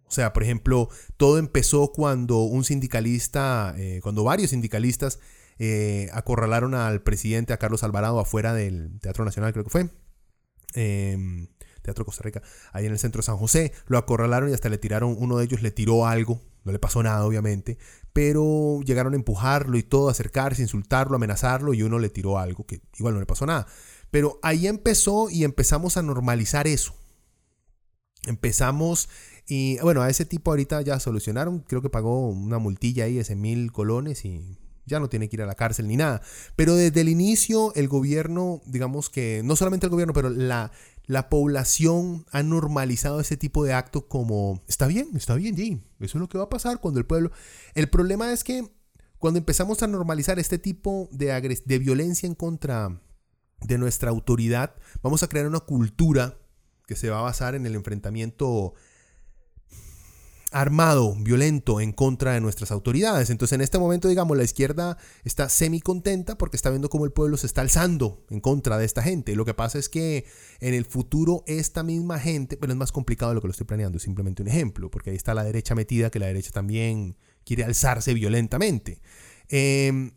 O 0.06 0.12
sea, 0.12 0.34
por 0.34 0.44
ejemplo, 0.44 0.89
todo 1.18 1.38
empezó 1.38 1.92
cuando 1.92 2.39
un 2.39 2.63
sindicalista, 2.63 3.76
eh, 3.78 4.00
cuando 4.02 4.24
varios 4.24 4.50
sindicalistas 4.50 5.20
eh, 5.60 6.10
acorralaron 6.13 6.74
al 6.74 7.04
presidente, 7.04 7.54
a 7.54 7.58
Carlos 7.58 7.84
Alvarado, 7.84 8.20
afuera 8.20 8.54
del 8.54 9.00
Teatro 9.02 9.24
Nacional, 9.24 9.54
creo 9.54 9.63
que 9.63 9.70
fue. 9.70 9.89
Em, 10.74 11.48
Teatro 11.84 12.06
Costa 12.06 12.24
Rica, 12.24 12.42
ahí 12.74 12.86
en 12.86 12.92
el 12.92 13.00
centro 13.00 13.20
de 13.20 13.26
San 13.28 13.38
José. 13.38 13.72
Lo 13.88 13.98
acorralaron 13.98 14.50
y 14.50 14.54
hasta 14.54 14.70
le 14.70 14.78
tiraron, 14.80 15.15
uno 15.20 15.38
de 15.38 15.46
ellos 15.46 15.62
le 15.62 15.72
tiró 15.72 16.08
algo 16.08 16.42
no 16.63 16.72
le 16.72 16.80
pasó 16.80 17.02
nada 17.04 17.26
obviamente, 17.26 17.78
pero 18.13 18.82
llegaron 18.82 19.13
a 19.13 19.15
empujarlo 19.15 19.78
y 19.78 19.84
todo, 19.84 20.10
acercarse, 20.10 20.62
insultarlo, 20.62 21.15
amenazarlo 21.15 21.74
y 21.74 21.84
uno 21.84 22.00
le 22.00 22.10
tiró 22.10 22.38
algo 22.38 22.65
que 22.65 22.82
igual 22.98 23.13
no 23.13 23.19
le 23.19 23.26
pasó 23.26 23.45
nada. 23.45 23.67
Pero 24.12 24.39
ahí 24.41 24.67
empezó 24.67 25.30
y 25.30 25.43
empezamos 25.43 25.98
a 25.98 26.02
normalizar 26.02 26.67
eso. 26.67 26.95
Empezamos 28.26 29.10
y 29.48 29.80
bueno, 29.80 30.02
a 30.02 30.10
ese 30.10 30.26
tipo 30.26 30.52
ahorita 30.52 30.82
ya 30.82 31.00
solucionaron, 31.00 31.60
creo 31.60 31.82
que 31.82 31.89
pagó 31.89 32.28
una 32.30 32.60
multilla 32.60 33.06
ahí, 33.06 33.17
ese 33.17 33.36
mil 33.36 33.72
colones 33.72 34.26
y 34.26 34.59
ya 34.89 34.99
no 34.99 35.08
tiene 35.08 35.30
que 35.30 35.38
ir 35.38 35.41
a 35.41 35.45
la 35.45 35.56
cárcel 35.56 35.88
ni 35.88 35.95
nada. 35.95 36.21
Pero 36.56 36.75
desde 36.75 37.02
el 37.02 37.10
inicio 37.10 37.73
el 37.75 37.88
gobierno, 37.88 38.62
digamos 38.65 39.10
que, 39.10 39.41
no 39.45 39.56
solamente 39.56 39.86
el 39.86 39.91
gobierno, 39.91 40.13
pero 40.13 40.30
la, 40.30 40.71
la 41.06 41.30
población 41.30 42.25
ha 42.32 42.43
normalizado 42.43 43.19
ese 43.19 43.38
tipo 43.38 43.63
de 43.63 43.73
actos 43.73 44.04
como, 44.08 44.62
está 44.67 44.88
bien, 44.88 45.10
está 45.15 45.36
bien, 45.36 45.56
Jim, 45.56 45.82
eso 45.99 46.17
es 46.17 46.21
lo 46.21 46.28
que 46.30 46.38
va 46.38 46.45
a 46.45 46.49
pasar 46.49 46.80
cuando 46.80 46.99
el 46.99 47.06
pueblo... 47.06 47.32
El 47.73 47.89
problema 47.89 48.34
es 48.34 48.43
que 48.43 48.67
cuando 49.17 49.38
empezamos 49.38 49.82
a 49.84 49.88
normalizar 49.88 50.39
este 50.39 50.58
tipo 50.58 51.08
de, 51.12 51.60
de 51.65 51.80
violencia 51.80 52.28
en 52.28 52.36
contra 52.36 53.02
de 53.62 53.78
nuestra 53.78 54.10
autoridad, 54.10 54.75
vamos 55.02 55.23
a 55.23 55.28
crear 55.28 55.47
una 55.47 55.60
cultura 55.60 56.38
que 56.88 56.95
se 56.95 57.10
va 57.10 57.19
a 57.19 57.23
basar 57.23 57.56
en 57.56 57.65
el 57.65 57.75
enfrentamiento 57.75 58.73
armado, 60.52 61.16
violento 61.16 61.80
en 61.80 61.92
contra 61.92 62.34
de 62.34 62.42
nuestras 62.42 62.72
autoridades. 62.72 63.30
Entonces 63.30 63.56
en 63.56 63.62
este 63.62 63.78
momento, 63.78 64.08
digamos, 64.08 64.38
la 64.38 64.44
izquierda 64.44 64.98
está 65.24 65.50
semi 65.50 65.82
contenta 65.82 66.38
porque 66.38 66.58
está 66.58 66.70
viendo 66.70 66.90
cómo 66.90 67.06
el 67.06 67.12
pueblo 67.12 67.38
se 67.38 67.48
está 67.48 67.62
alzando 67.62 68.26
en 68.30 68.42
contra 68.42 68.78
de 68.78 68.86
esta 68.86 69.02
gente. 69.02 69.36
Lo 69.36 69.46
que 69.46 69.54
pasa 69.54 69.80
es 69.80 69.90
que 69.90 70.26
en 70.60 70.74
el 70.74 70.86
futuro 70.86 71.44
esta 71.48 71.84
misma 71.84 72.20
gente, 72.20 72.58
pero 72.58 72.74
es 72.74 72.78
más 72.78 72.92
complicado 72.92 73.32
de 73.32 73.36
lo 73.36 73.42
que 73.42 73.48
lo 73.48 73.52
estoy 73.52 73.68
planeando, 73.68 73.98
es 73.98 74.04
simplemente 74.04 74.42
un 74.42 74.48
ejemplo, 74.48 74.90
porque 74.90 75.12
ahí 75.12 75.16
está 75.16 75.34
la 75.34 75.44
derecha 75.44 75.76
metida, 75.76 76.10
que 76.10 76.20
la 76.20 76.28
derecha 76.28 76.52
también 76.52 77.18
quiere 77.44 77.64
alzarse 77.64 78.14
violentamente. 78.14 79.02
Em, 79.50 80.12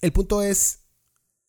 el 0.00 0.12
punto 0.12 0.42
es 0.42 0.80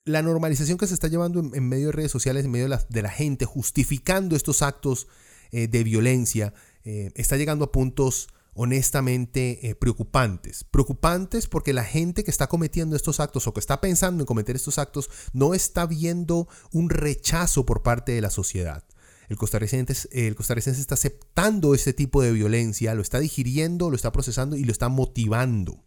la 0.03 0.21
normalización 0.21 0.77
que 0.77 0.87
se 0.87 0.93
está 0.93 1.07
llevando 1.07 1.39
en, 1.39 1.69
medio 1.69 1.87
de 1.87 1.91
redes 1.91 2.11
sociales, 2.11 2.45
en 2.45 2.51
medio 2.51 2.67
de 2.67 3.01
la, 3.01 3.09
gente, 3.09 3.45
justificando 3.45 4.35
estos 4.35 4.61
actos 4.61 5.07
eh, 5.51 5.67
de 5.67 5.83
violencia, 5.83 6.53
eh, 6.83 7.11
está 7.15 7.37
llegando 7.37 7.65
a 7.65 7.71
puntos 7.71 8.27
honestamente 8.53 9.69
eh, 9.69 9.75
preocupantes. 9.75 10.63
Preocupantes 10.63 11.47
porque 11.47 11.73
la 11.73 11.83
gente 11.83 12.23
que 12.23 12.31
está 12.31 12.47
cometiendo 12.47 12.95
estos 12.95 13.19
actos 13.19 13.47
o 13.47 13.53
que 13.53 13.59
está 13.59 13.81
pensando 13.81 14.23
en 14.23 14.25
cometer 14.25 14.55
estos 14.55 14.77
actos 14.77 15.09
no 15.33 15.53
está 15.53 15.85
viendo 15.85 16.47
un 16.71 16.89
rechazo 16.89 17.65
por 17.65 17.83
parte 17.83 18.11
de 18.11 18.21
la 18.21 18.29
sociedad. 18.29 18.83
El 19.29 19.37
costarricense, 19.37 20.09
el 20.11 20.35
costarricense 20.35 20.81
está 20.81 20.95
aceptando 20.95 21.73
este 21.73 21.93
tipo 21.93 22.21
de 22.21 22.33
violencia, 22.33 22.93
lo 22.95 23.01
está 23.01 23.19
digiriendo, 23.19 23.89
lo 23.89 23.95
está 23.95 24.11
procesando 24.11 24.57
y 24.57 24.65
lo 24.65 24.73
está 24.73 24.89
motivando. 24.89 25.85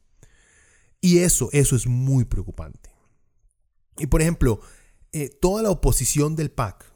Y 1.03 1.19
eso, 1.19 1.51
eso 1.53 1.77
es 1.77 1.87
muy 1.87 2.25
preocupante. 2.25 2.89
Y 3.99 4.07
por 4.07 4.23
ejemplo, 4.23 4.61
eh, 5.13 5.29
toda 5.29 5.63
la 5.63 5.71
oposición 5.71 6.37
del 6.37 6.51
PAC, 6.51 6.94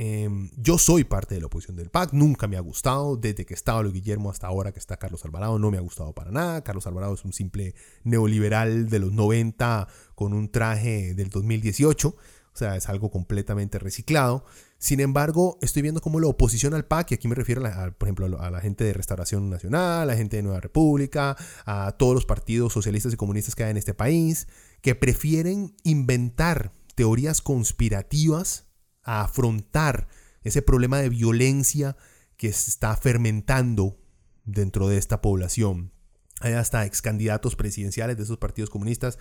Em, 0.00 0.48
yo 0.56 0.78
soy 0.78 1.02
parte 1.02 1.34
de 1.34 1.40
la 1.40 1.48
oposición 1.48 1.76
del 1.76 1.90
PAC, 1.90 2.12
nunca 2.12 2.46
me 2.46 2.56
ha 2.56 2.60
gustado, 2.60 3.16
desde 3.16 3.44
que 3.44 3.52
estaba 3.52 3.82
Luis 3.82 3.94
Guillermo 3.94 4.30
hasta 4.30 4.46
ahora 4.46 4.70
que 4.70 4.78
está 4.78 4.96
Carlos 4.96 5.24
Alvarado, 5.24 5.58
no 5.58 5.72
me 5.72 5.76
ha 5.76 5.80
gustado 5.80 6.12
para 6.14 6.30
nada. 6.30 6.62
Carlos 6.62 6.86
Alvarado 6.86 7.14
es 7.14 7.24
un 7.24 7.32
simple 7.32 7.74
neoliberal 8.04 8.88
de 8.90 9.00
los 9.00 9.10
90 9.12 9.88
con 10.14 10.34
un 10.34 10.52
traje 10.52 11.14
del 11.14 11.30
2018, 11.30 12.10
o 12.10 12.16
sea, 12.52 12.76
es 12.76 12.88
algo 12.88 13.10
completamente 13.10 13.80
reciclado. 13.80 14.44
Sin 14.78 15.00
embargo, 15.00 15.58
estoy 15.62 15.82
viendo 15.82 16.00
cómo 16.00 16.20
la 16.20 16.28
oposición 16.28 16.74
al 16.74 16.84
PAC, 16.84 17.10
y 17.10 17.14
aquí 17.16 17.26
me 17.26 17.34
refiero, 17.34 17.66
a, 17.66 17.90
por 17.90 18.06
ejemplo, 18.06 18.40
a 18.40 18.50
la 18.52 18.60
gente 18.60 18.84
de 18.84 18.92
Restauración 18.92 19.50
Nacional, 19.50 20.02
a 20.02 20.06
la 20.06 20.16
gente 20.16 20.36
de 20.36 20.44
Nueva 20.44 20.60
República, 20.60 21.36
a 21.66 21.90
todos 21.98 22.14
los 22.14 22.24
partidos 22.24 22.72
socialistas 22.72 23.12
y 23.14 23.16
comunistas 23.16 23.56
que 23.56 23.64
hay 23.64 23.72
en 23.72 23.76
este 23.76 23.94
país, 23.94 24.46
que 24.80 24.94
prefieren 24.94 25.74
inventar 25.82 26.70
teorías 26.94 27.42
conspirativas 27.42 28.67
a 29.02 29.22
afrontar 29.22 30.08
ese 30.42 30.62
problema 30.62 30.98
de 30.98 31.08
violencia 31.08 31.96
que 32.36 32.52
se 32.52 32.70
está 32.70 32.96
fermentando 32.96 33.98
dentro 34.44 34.88
de 34.88 34.96
esta 34.98 35.20
población. 35.20 35.92
Hay 36.40 36.52
hasta 36.52 36.86
ex 36.86 37.02
candidatos 37.02 37.56
presidenciales 37.56 38.16
de 38.16 38.22
esos 38.22 38.38
partidos 38.38 38.70
comunistas, 38.70 39.18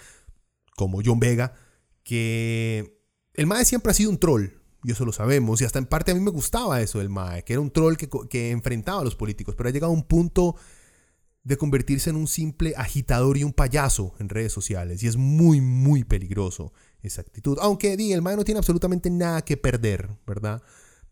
como 0.75 1.01
John 1.03 1.19
Vega, 1.19 1.53
que 2.03 3.01
el 3.33 3.47
MAE 3.47 3.65
siempre 3.65 3.91
ha 3.91 3.95
sido 3.95 4.11
un 4.11 4.19
troll, 4.19 4.49
y 4.83 4.91
eso 4.91 5.03
lo 5.03 5.11
sabemos, 5.11 5.59
y 5.61 5.65
hasta 5.65 5.79
en 5.79 5.87
parte 5.87 6.11
a 6.11 6.15
mí 6.15 6.21
me 6.21 6.31
gustaba 6.31 6.79
eso 6.81 6.99
del 6.99 7.09
MAE, 7.09 7.43
que 7.43 7.53
era 7.53 7.61
un 7.61 7.71
troll 7.71 7.95
que, 7.95 8.07
que 8.29 8.51
enfrentaba 8.51 9.01
a 9.01 9.03
los 9.03 9.15
políticos, 9.15 9.55
pero 9.55 9.69
ha 9.69 9.71
llegado 9.71 9.91
a 9.91 9.95
un 9.95 10.03
punto 10.03 10.55
de 11.47 11.57
convertirse 11.57 12.09
en 12.09 12.17
un 12.17 12.27
simple 12.27 12.73
agitador 12.75 13.37
y 13.37 13.45
un 13.45 13.53
payaso 13.53 14.13
en 14.19 14.27
redes 14.27 14.51
sociales, 14.51 15.01
y 15.01 15.07
es 15.07 15.15
muy, 15.15 15.61
muy 15.61 16.03
peligroso 16.03 16.73
esa 17.01 17.21
actitud. 17.21 17.57
Aunque 17.61 17.95
di, 17.95 18.11
el 18.11 18.21
MAE 18.21 18.35
no 18.35 18.43
tiene 18.43 18.57
absolutamente 18.57 19.09
nada 19.09 19.41
que 19.43 19.55
perder, 19.55 20.09
¿verdad? 20.27 20.61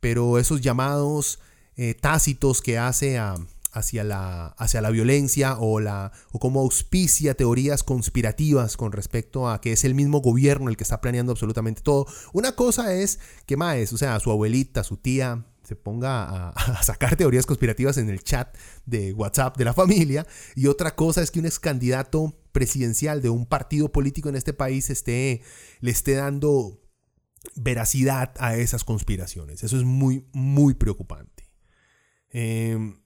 Pero 0.02 0.38
esos 0.38 0.60
llamados 0.60 1.39
eh, 1.78 1.93
tácitos 1.93 2.62
que 2.62 2.78
hace 2.78 3.17
hacia, 3.71 4.04
la, 4.04 4.48
hacia 4.58 4.82
la 4.82 4.89
violencia 4.89 5.58
o, 5.58 5.80
la, 5.80 6.12
o 6.34 6.39
como 6.39 6.60
auspicia 6.60 7.36
teorías 7.36 7.84
conspirativas 7.84 8.76
con 8.76 8.91
respecto 8.91 9.50
a 9.50 9.62
que 9.62 9.71
es 9.71 9.86
el 9.86 9.95
mismo 9.95 10.19
gobierno 10.19 10.69
el 10.69 10.76
que 10.76 10.84
está 10.84 11.00
planeando 11.00 11.32
absolutamente 11.32 11.82
todo. 11.82 12.08
Una 12.34 12.58
cosa 12.58 12.93
es 12.93 13.19
que 13.45 13.56
Maes, 13.56 13.93
o 13.93 13.98
sea, 13.98 14.19
su 14.19 14.32
abuelita, 14.32 14.84
su 14.84 14.98
tía, 14.98 15.45
se 15.65 15.75
ponga 15.75 16.49
a, 16.49 16.84
sacar 16.84 17.15
teorías 17.15 17.45
conspirativas 17.45 17.97
en 17.97 18.10
el 18.10 18.23
chat 18.23 18.56
de 18.86 19.13
WhatsApp 19.13 19.58
de 19.58 19.65
la 19.65 19.73
familia. 19.73 20.25
Y 20.56 20.67
otra 20.67 20.95
cosa 20.95 21.21
es 21.21 21.32
que 21.32 21.39
un 21.39 21.45
ex 21.45 21.60
candidato 21.60 22.38
presidencial 22.51 23.21
de 23.21 23.30
un 23.30 23.45
partido 23.45 23.91
político 23.91 24.30
en 24.30 24.36
este 24.36 24.54
país 24.54 24.89
esté, 24.89 25.41
le 25.82 25.91
esté 25.91 26.13
dando 26.13 26.82
veracidad 27.56 28.34
a 28.39 28.56
esas 28.56 28.84
conspiraciones. 28.84 29.63
Eso 29.63 29.78
es 29.78 29.84
muy, 29.84 30.25
muy 30.34 30.73
preocupante. 30.73 31.49
Em, 32.30 32.99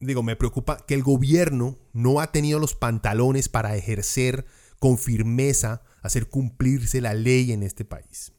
digo, 0.00 0.22
me 0.22 0.36
preocupa 0.36 0.84
que 0.86 0.94
el 0.94 1.02
gobierno 1.02 1.78
no 1.92 2.20
ha 2.20 2.32
tenido 2.32 2.58
los 2.58 2.74
pantalones 2.74 3.48
para 3.48 3.76
ejercer 3.76 4.46
con 4.78 4.98
firmeza, 4.98 5.82
hacer 6.02 6.28
cumplirse 6.28 7.00
la 7.00 7.14
ley 7.14 7.52
en 7.52 7.62
este 7.62 7.84
país. 7.84 8.32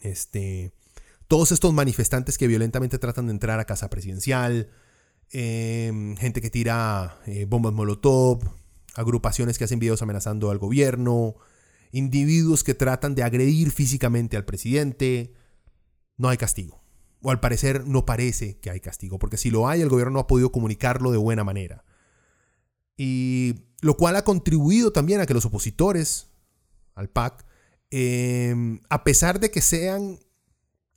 Este, 0.00 0.72
todos 1.32 1.50
estos 1.50 1.72
manifestantes 1.72 2.36
que 2.36 2.46
violentamente 2.46 2.98
tratan 2.98 3.24
de 3.24 3.32
entrar 3.32 3.58
a 3.58 3.64
casa 3.64 3.88
presidencial, 3.88 4.68
em, 5.30 6.14
gente 6.18 6.42
que 6.42 6.50
tira 6.50 7.22
eh, 7.24 7.46
bombas 7.46 7.72
molotov, 7.72 8.40
agrupaciones 8.96 9.56
que 9.56 9.64
hacen 9.64 9.78
videos 9.78 10.02
amenazando 10.02 10.50
al 10.50 10.58
gobierno, 10.58 11.36
individuos 11.90 12.64
que 12.64 12.74
tratan 12.74 13.14
de 13.14 13.22
agredir 13.22 13.70
físicamente 13.70 14.36
al 14.36 14.44
presidente, 14.44 15.32
no 16.18 16.28
hay 16.28 16.36
castigo. 16.36 16.84
O 17.22 17.30
al 17.30 17.40
parecer 17.40 17.86
no 17.86 18.04
parece 18.04 18.58
que 18.58 18.68
hay 18.68 18.80
castigo, 18.80 19.18
porque 19.18 19.38
si 19.38 19.50
lo 19.50 19.66
hay, 19.66 19.80
el 19.80 19.88
gobierno 19.88 20.12
no 20.12 20.18
ha 20.18 20.26
podido 20.26 20.52
comunicarlo 20.52 21.12
de 21.12 21.16
buena 21.16 21.44
manera. 21.44 21.82
Y 22.94 23.54
lo 23.80 23.96
cual 23.96 24.16
ha 24.16 24.24
contribuido 24.24 24.92
también 24.92 25.22
a 25.22 25.24
que 25.24 25.32
los 25.32 25.46
opositores 25.46 26.26
al 26.94 27.08
PAC, 27.08 27.46
em, 27.90 28.80
a 28.90 29.02
pesar 29.02 29.40
de 29.40 29.50
que 29.50 29.62
sean 29.62 30.18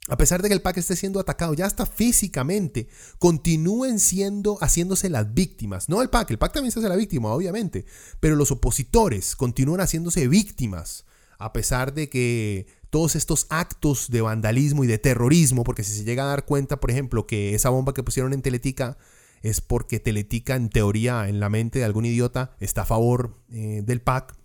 a 0.07 0.17
pesar 0.17 0.41
de 0.41 0.49
que 0.49 0.53
el 0.53 0.61
PAC 0.61 0.77
esté 0.77 0.95
siendo 0.95 1.19
atacado 1.19 1.53
ya 1.53 1.65
hasta 1.65 1.85
físicamente, 1.85 2.87
continúen 3.17 3.99
siendo, 3.99 4.57
haciéndose 4.61 5.09
las 5.09 5.33
víctimas. 5.33 5.89
No 5.89 6.01
el 6.01 6.09
PAC, 6.09 6.31
el 6.31 6.37
PAC 6.37 6.53
también 6.53 6.71
se 6.71 6.79
hace 6.79 6.89
la 6.89 6.95
víctima, 6.95 7.33
obviamente, 7.33 7.85
pero 8.19 8.35
los 8.35 8.51
opositores 8.51 9.35
continúan 9.35 9.81
haciéndose 9.81 10.27
víctimas, 10.27 11.05
a 11.39 11.53
pesar 11.53 11.93
de 11.93 12.07
que 12.07 12.67
todos 12.91 13.15
estos 13.15 13.47
actos 13.49 14.09
de 14.09 14.21
vandalismo 14.21 14.83
y 14.83 14.87
de 14.87 14.99
terrorismo, 14.99 15.63
porque 15.63 15.83
si 15.83 15.91
se 15.91 16.03
llega 16.03 16.23
a 16.23 16.27
dar 16.27 16.45
cuenta, 16.45 16.79
por 16.79 16.91
ejemplo, 16.91 17.25
que 17.25 17.55
esa 17.55 17.69
bomba 17.69 17.93
que 17.93 18.03
pusieron 18.03 18.31
en 18.33 18.41
Teletica 18.41 18.97
es 19.41 19.59
porque 19.59 19.99
Teletica, 19.99 20.55
en 20.55 20.69
teoría, 20.69 21.27
en 21.27 21.39
la 21.39 21.49
mente 21.49 21.79
de 21.79 21.85
algún 21.85 22.05
idiota, 22.05 22.55
está 22.59 22.83
a 22.83 22.85
favor 22.85 23.43
eh, 23.49 23.81
del 23.83 24.01
PAC, 24.01 24.35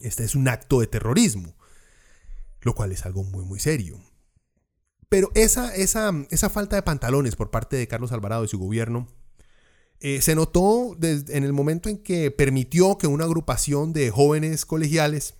este 0.00 0.24
es 0.24 0.34
un 0.34 0.48
acto 0.48 0.80
de 0.80 0.86
terrorismo, 0.86 1.56
lo 2.60 2.74
cual 2.74 2.92
es 2.92 3.06
algo 3.06 3.24
muy, 3.24 3.44
muy 3.44 3.58
serio. 3.58 3.98
Pero 5.12 5.30
esa, 5.34 5.74
esa, 5.74 6.10
esa 6.30 6.48
falta 6.48 6.74
de 6.74 6.80
pantalones 6.80 7.36
por 7.36 7.50
parte 7.50 7.76
de 7.76 7.86
Carlos 7.86 8.12
Alvarado 8.12 8.46
y 8.46 8.48
su 8.48 8.58
gobierno 8.58 9.08
eh, 10.00 10.22
se 10.22 10.34
notó 10.34 10.96
en 11.02 11.44
el 11.44 11.52
momento 11.52 11.90
en 11.90 11.98
que 11.98 12.30
permitió 12.30 12.96
que 12.96 13.08
una 13.08 13.24
agrupación 13.24 13.92
de 13.92 14.08
jóvenes 14.08 14.64
colegiales 14.64 15.34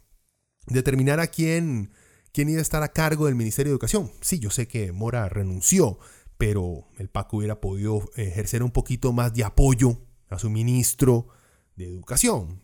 determinara 0.67 1.29
quién, 1.29 1.91
quién 2.35 2.51
iba 2.51 2.59
a 2.59 2.61
estar 2.61 2.83
a 2.83 2.93
cargo 2.93 3.25
del 3.25 3.35
Ministerio 3.35 3.71
de 3.71 3.77
Educación. 3.77 4.11
Sí, 4.21 4.41
yo 4.41 4.51
sé 4.51 4.69
que 4.69 4.93
Mora 4.93 5.27
renunció, 5.31 5.99
pero 6.37 6.89
el 6.99 7.09
PAC 7.09 7.33
hubiera 7.33 7.59
podido 7.63 8.11
ejercer 8.17 8.63
un 8.63 8.73
poquito 8.73 9.15
más 9.15 9.33
de 9.33 9.45
apoyo 9.45 10.03
a 10.29 10.39
su 10.39 10.51
ministro 10.51 11.29
de 11.77 11.87
Educación, 11.87 12.61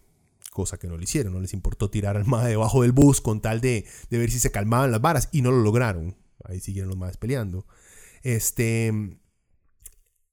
cosa 0.53 0.77
que 0.77 0.89
no 0.89 0.99
le 0.99 1.05
hicieron, 1.05 1.33
no 1.33 1.41
les 1.41 1.55
importó 1.55 1.89
tirar 1.89 2.19
al 2.19 2.27
MAE 2.27 2.51
debajo 2.51 2.83
del 2.83 2.93
bus 2.93 3.23
con 3.23 3.41
tal 3.41 3.63
de, 3.63 3.87
de 4.11 4.19
ver 4.19 4.31
si 4.31 4.39
se 4.39 4.51
calmaban 4.51 4.91
las 4.91 5.01
varas 5.01 5.31
y 5.33 5.41
no 5.41 5.51
lo 5.51 5.63
lograron 5.63 6.15
ahí 6.45 6.61
siguieron 6.61 6.91
los 6.91 6.99
más 6.99 7.17
peleando. 7.17 7.67
Este, 8.23 8.93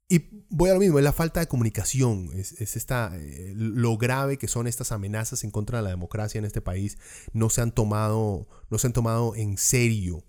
Y 0.08 0.46
voy 0.50 0.70
a 0.70 0.74
lo 0.74 0.80
mismo, 0.80 1.00
es 1.00 1.04
la 1.04 1.14
falta 1.14 1.40
de 1.40 1.48
comunicación, 1.48 2.30
es, 2.36 2.54
esta, 2.76 3.12
eh, 3.16 3.54
lo 3.56 3.98
grave 3.98 4.38
que 4.38 4.48
son 4.48 4.68
estas 4.68 4.92
amenazas 4.92 5.44
en 5.44 5.50
contra 5.52 5.80
de 5.80 5.84
la 5.84 5.90
democracia 5.90 6.38
en 6.38 6.46
este 6.46 6.62
país, 6.62 6.98
no 7.34 7.50
se 7.50 7.62
han 7.62 7.72
tomado, 7.72 8.48
no 8.70 8.78
se 8.78 8.88
han 8.88 8.94
tomado 8.94 9.36
en 9.36 9.58
serio. 9.58 10.24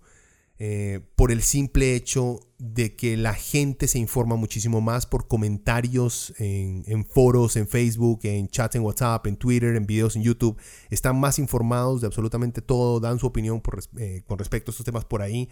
Eh, 0.59 1.01
por 1.15 1.31
el 1.31 1.43
simple 1.43 1.93
hecho 1.95 2.39
de 2.57 2.95
que 2.95 3.15
la 3.15 3.35
gente 3.35 3.87
se 3.87 3.99
informa 3.99 4.35
muchísimo 4.35 4.81
más 4.81 5.05
por 5.05 5.27
comentarios 5.27 6.33
en, 6.39 7.05
foros, 7.05 7.55
en 7.55 7.67
Facebook, 7.67 8.21
en 8.23 8.47
chats 8.47 8.75
en 8.75 8.81
WhatsApp, 8.81 9.27
en 9.27 9.37
Twitter, 9.37 9.75
en 9.75 9.85
videos 9.85 10.15
en 10.15 10.23
YouTube. 10.23 10.57
Están 10.89 11.19
más 11.19 11.37
informados 11.37 12.01
de 12.01 12.07
absolutamente 12.07 12.61
todo, 12.61 12.99
dan 12.99 13.19
su 13.19 13.27
opinión 13.27 13.61
eh, 13.97 14.23
con 14.25 14.39
respecto 14.39 14.71
a 14.71 14.73
estos 14.73 14.85
temas 14.85 15.05
por 15.05 15.21
ahí, 15.21 15.49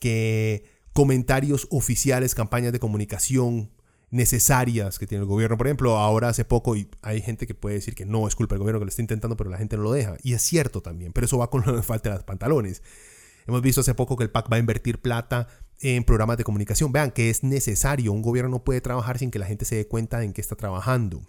que 0.00 0.64
comentarios 0.92 1.68
oficiales, 1.70 2.34
campañas 2.34 2.72
de 2.72 2.80
comunicación 2.80 3.70
necesarias 4.10 4.98
que 4.98 5.06
tiene 5.06 5.22
el 5.22 5.28
gobierno. 5.28 5.56
Por 5.56 5.68
ejemplo, 5.68 5.98
ahora 5.98 6.30
hace 6.30 6.44
poco 6.44 6.74
y 6.74 6.88
hay 7.02 7.20
gente 7.20 7.46
que 7.46 7.54
puede 7.54 7.76
decir 7.76 7.94
que 7.94 8.06
no 8.06 8.26
es 8.26 8.34
culpa 8.34 8.54
del 8.54 8.60
gobierno 8.60 8.80
que 8.80 8.86
lo 8.86 8.90
está 8.90 9.02
intentando, 9.02 9.36
pero 9.36 9.50
la 9.50 9.58
gente 9.58 9.76
no 9.76 9.84
lo 9.84 9.92
deja. 9.92 10.16
Y 10.24 10.32
es 10.32 10.42
cierto 10.42 10.80
también, 10.80 11.12
pero 11.12 11.26
eso 11.26 11.38
va 11.38 11.50
con 11.50 11.62
la 11.64 11.82
falta 11.84 12.10
de 12.10 12.16
los 12.16 12.24
pantalones. 12.24 12.82
Hemos 13.48 13.62
visto 13.62 13.80
hace 13.80 13.94
poco 13.94 14.14
que 14.16 14.24
el 14.24 14.30
PAC 14.30 14.52
va 14.52 14.56
a 14.56 14.60
invertir 14.60 15.00
plata 15.00 15.48
en 15.80 16.04
programas 16.04 16.36
de 16.36 16.44
comunicación. 16.44 16.92
Vean 16.92 17.10
que 17.10 17.30
es 17.30 17.42
necesario. 17.42 18.12
Un 18.12 18.20
gobierno 18.20 18.50
no 18.50 18.62
puede 18.62 18.82
trabajar 18.82 19.18
sin 19.18 19.30
que 19.30 19.38
la 19.38 19.46
gente 19.46 19.64
se 19.64 19.76
dé 19.76 19.88
cuenta 19.88 20.22
en 20.22 20.34
qué 20.34 20.42
está 20.42 20.54
trabajando. 20.54 21.22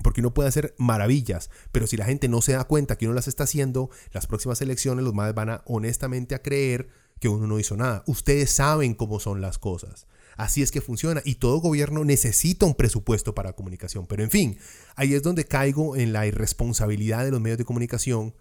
Porque 0.00 0.20
uno 0.20 0.32
puede 0.32 0.48
hacer 0.48 0.76
maravillas, 0.78 1.50
pero 1.72 1.88
si 1.88 1.96
la 1.96 2.04
gente 2.04 2.28
no 2.28 2.40
se 2.40 2.52
da 2.52 2.64
cuenta 2.64 2.96
que 2.96 3.06
uno 3.06 3.14
las 3.14 3.26
está 3.26 3.44
haciendo, 3.44 3.90
las 4.12 4.28
próximas 4.28 4.60
elecciones 4.60 5.04
los 5.04 5.12
más 5.12 5.34
van 5.34 5.50
a 5.50 5.62
honestamente 5.66 6.36
a 6.36 6.42
creer 6.42 6.88
que 7.18 7.28
uno 7.28 7.48
no 7.48 7.58
hizo 7.58 7.76
nada. 7.76 8.04
Ustedes 8.06 8.52
saben 8.52 8.94
cómo 8.94 9.18
son 9.18 9.40
las 9.40 9.58
cosas. 9.58 10.06
Así 10.36 10.62
es 10.62 10.70
que 10.70 10.80
funciona 10.80 11.20
y 11.24 11.36
todo 11.36 11.58
gobierno 11.58 12.04
necesita 12.04 12.64
un 12.64 12.76
presupuesto 12.76 13.34
para 13.34 13.54
comunicación. 13.54 14.06
Pero 14.06 14.22
en 14.22 14.30
fin, 14.30 14.58
ahí 14.94 15.14
es 15.14 15.22
donde 15.24 15.46
caigo 15.46 15.96
en 15.96 16.12
la 16.12 16.28
irresponsabilidad 16.28 17.24
de 17.24 17.32
los 17.32 17.40
medios 17.40 17.58
de 17.58 17.64
comunicación 17.64 18.36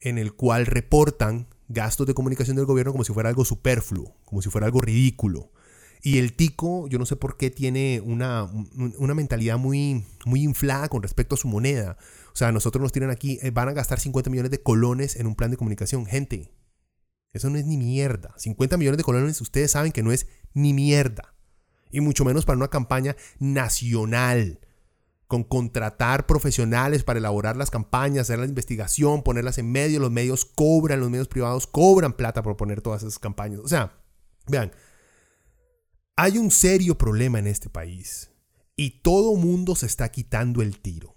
en 0.00 0.18
el 0.18 0.34
cual 0.34 0.66
reportan 0.66 1.46
gastos 1.68 2.06
de 2.06 2.14
comunicación 2.14 2.56
del 2.56 2.66
gobierno 2.66 2.92
como 2.92 3.04
si 3.04 3.12
fuera 3.12 3.28
algo 3.28 3.44
superfluo, 3.44 4.16
como 4.24 4.42
si 4.42 4.50
fuera 4.50 4.66
algo 4.66 4.80
ridículo. 4.80 5.50
Y 6.02 6.18
el 6.18 6.34
tico, 6.34 6.86
yo 6.88 6.98
no 6.98 7.06
sé 7.06 7.16
por 7.16 7.38
qué 7.38 7.50
tiene 7.50 8.02
una, 8.04 8.44
una, 8.98 9.14
mentalidad 9.14 9.56
muy, 9.56 10.04
muy 10.26 10.42
inflada 10.42 10.88
con 10.90 11.02
respecto 11.02 11.34
a 11.34 11.38
su 11.38 11.48
moneda. 11.48 11.96
O 12.34 12.36
sea, 12.36 12.52
nosotros 12.52 12.82
nos 12.82 12.92
tiran 12.92 13.08
aquí, 13.08 13.38
eh, 13.40 13.50
van 13.50 13.70
a 13.70 13.72
gastar 13.72 13.98
50 13.98 14.28
millones 14.28 14.50
de 14.50 14.62
colones 14.62 15.16
en 15.16 15.26
un 15.26 15.34
plan 15.34 15.50
de 15.50 15.56
comunicación. 15.56 16.04
Gente, 16.04 16.52
eso 17.32 17.48
no 17.48 17.56
es 17.56 17.64
ni 17.64 17.78
mierda. 17.78 18.34
50 18.36 18.76
millones 18.76 18.98
de 18.98 19.04
colones, 19.04 19.40
ustedes 19.40 19.70
saben 19.70 19.92
que 19.92 20.02
no 20.02 20.12
es 20.12 20.26
ni 20.52 20.74
mierda. 20.74 21.34
Y 21.90 22.00
mucho 22.00 22.26
menos 22.26 22.44
para 22.44 22.58
una 22.58 22.68
campaña 22.68 23.16
nacional 23.38 24.60
con 25.34 25.42
contratar 25.42 26.26
profesionales 26.26 27.02
para 27.02 27.18
elaborar 27.18 27.56
las 27.56 27.68
campañas, 27.68 28.30
hacer 28.30 28.38
la 28.38 28.46
investigación, 28.46 29.24
ponerlas 29.24 29.58
en 29.58 29.72
medio, 29.72 29.98
los 29.98 30.12
medios 30.12 30.44
cobran, 30.44 31.00
los 31.00 31.10
medios 31.10 31.26
privados 31.26 31.66
cobran 31.66 32.12
plata 32.12 32.44
por 32.44 32.56
poner 32.56 32.82
todas 32.82 33.02
esas 33.02 33.18
campañas. 33.18 33.58
O 33.58 33.66
sea, 33.66 33.98
vean, 34.46 34.70
hay 36.14 36.38
un 36.38 36.52
serio 36.52 36.96
problema 36.96 37.40
en 37.40 37.48
este 37.48 37.68
país 37.68 38.30
y 38.76 39.02
todo 39.02 39.34
mundo 39.34 39.74
se 39.74 39.86
está 39.86 40.08
quitando 40.12 40.62
el 40.62 40.78
tiro. 40.78 41.16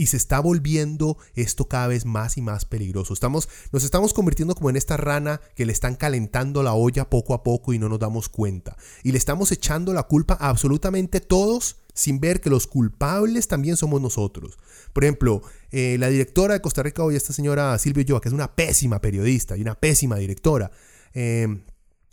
Y 0.00 0.06
se 0.06 0.16
está 0.16 0.38
volviendo 0.38 1.18
esto 1.34 1.66
cada 1.66 1.88
vez 1.88 2.04
más 2.04 2.36
y 2.36 2.40
más 2.40 2.64
peligroso. 2.64 3.12
Estamos, 3.12 3.48
nos 3.72 3.82
estamos 3.82 4.14
convirtiendo 4.14 4.54
como 4.54 4.70
en 4.70 4.76
esta 4.76 4.96
rana 4.96 5.40
que 5.56 5.66
le 5.66 5.72
están 5.72 5.96
calentando 5.96 6.62
la 6.62 6.74
olla 6.74 7.10
poco 7.10 7.34
a 7.34 7.42
poco 7.42 7.72
y 7.72 7.80
no 7.80 7.88
nos 7.88 7.98
damos 7.98 8.28
cuenta. 8.28 8.76
Y 9.02 9.10
le 9.10 9.18
estamos 9.18 9.50
echando 9.50 9.92
la 9.92 10.04
culpa 10.04 10.38
a 10.38 10.50
absolutamente 10.50 11.20
todos 11.20 11.78
sin 11.98 12.20
ver 12.20 12.40
que 12.40 12.48
los 12.48 12.68
culpables 12.68 13.48
también 13.48 13.76
somos 13.76 14.00
nosotros. 14.00 14.56
Por 14.92 15.02
ejemplo, 15.02 15.42
eh, 15.72 15.96
la 15.98 16.08
directora 16.08 16.54
de 16.54 16.60
Costa 16.60 16.84
Rica 16.84 17.02
hoy, 17.02 17.16
esta 17.16 17.32
señora 17.32 17.76
Silvia 17.78 18.04
Ulloa, 18.04 18.20
que 18.20 18.28
es 18.28 18.32
una 18.32 18.54
pésima 18.54 19.00
periodista 19.00 19.56
y 19.56 19.62
una 19.62 19.74
pésima 19.74 20.16
directora. 20.16 20.70
Em, 21.12 21.62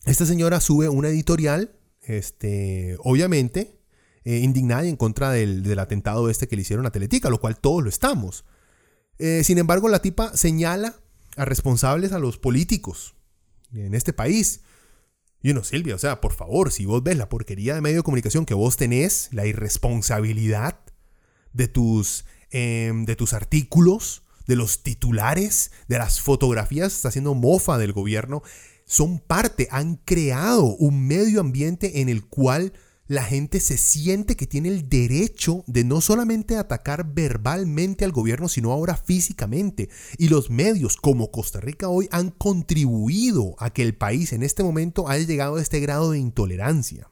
esta 0.06 0.26
señora 0.26 0.60
sube 0.60 0.90
una 0.90 1.10
editorial, 1.10 1.76
este, 2.02 2.98
obviamente, 3.04 3.80
eh, 4.24 4.40
indignada 4.40 4.88
en 4.88 4.96
contra 4.96 5.30
del, 5.30 5.78
atentado 5.78 6.32
este 6.32 6.48
que 6.48 6.56
le 6.56 6.64
hicieron 6.64 6.88
a 6.88 6.92
Teletica, 6.92 7.30
lo 7.30 7.40
cual 7.40 7.60
todos 7.60 7.84
lo 7.84 7.90
estamos. 7.90 8.44
Eh, 9.20 9.44
sin 9.44 9.60
embargo, 9.60 9.88
la 9.88 10.02
tipa 10.02 10.36
señala 10.36 10.96
a 11.38 11.46
responsables 11.46 12.12
a 12.12 12.18
los 12.18 12.40
políticos 12.40 13.14
en 13.72 13.94
este 13.94 14.14
país. 14.14 14.62
Y 15.46 15.52
uno, 15.52 15.64
Silvia, 15.64 15.94
o 15.94 16.00
sea, 16.00 16.22
por 16.22 16.34
favor, 16.34 16.72
si 16.72 16.86
vos 16.88 17.04
ves 17.04 17.18
la 17.18 17.30
porquería 17.30 17.76
de 17.76 17.82
medio 17.82 17.98
de 17.98 18.04
comunicación 18.04 18.48
que 18.48 18.56
vos 18.56 18.78
tenés, 18.78 19.30
la 19.32 19.46
irresponsabilidad 19.46 20.80
de 21.54 21.68
tus, 21.68 22.26
em, 22.50 23.06
de 23.06 23.16
tus 23.16 23.32
artículos, 23.34 24.24
de 24.48 24.56
los 24.56 24.82
titulares, 24.82 25.70
de 25.88 26.00
las 26.00 26.20
fotografías, 26.20 26.96
está 26.96 27.10
haciendo 27.10 27.36
mofa 27.36 27.78
del 27.78 27.94
gobierno, 27.94 28.42
son 28.86 29.20
parte, 29.20 29.68
han 29.70 29.98
creado 29.98 30.64
un 30.78 31.06
medio 31.06 31.42
ambiente 31.42 32.02
en 32.02 32.10
el 32.10 32.26
cual 32.26 32.74
la 33.08 33.24
gente 33.24 33.60
se 33.60 33.78
siente 33.78 34.36
que 34.36 34.48
tiene 34.48 34.70
el 34.70 34.90
derecho 34.90 35.64
de 35.68 35.84
no 35.84 36.02
solamente 36.02 36.58
atacar 36.58 37.14
verbalmente 37.14 38.04
al 38.04 38.12
gobierno, 38.12 38.48
sino 38.48 38.72
ahora 38.72 38.98
físicamente. 38.98 39.90
Y 40.18 40.30
los 40.30 40.50
medios 40.50 40.98
como 40.98 41.32
Costa 41.32 41.60
Rica 41.60 41.90
hoy 41.90 42.08
han 42.12 42.32
contribuido 42.32 43.56
a 43.60 43.70
que 43.70 43.84
el 43.84 43.96
país 43.96 44.34
en 44.34 44.44
este 44.44 44.64
momento 44.64 45.08
haya 45.08 45.26
llegado 45.26 45.58
a 45.58 45.62
este 45.62 45.80
grado 45.80 46.12
de 46.12 46.20
intolerancia. 46.20 47.10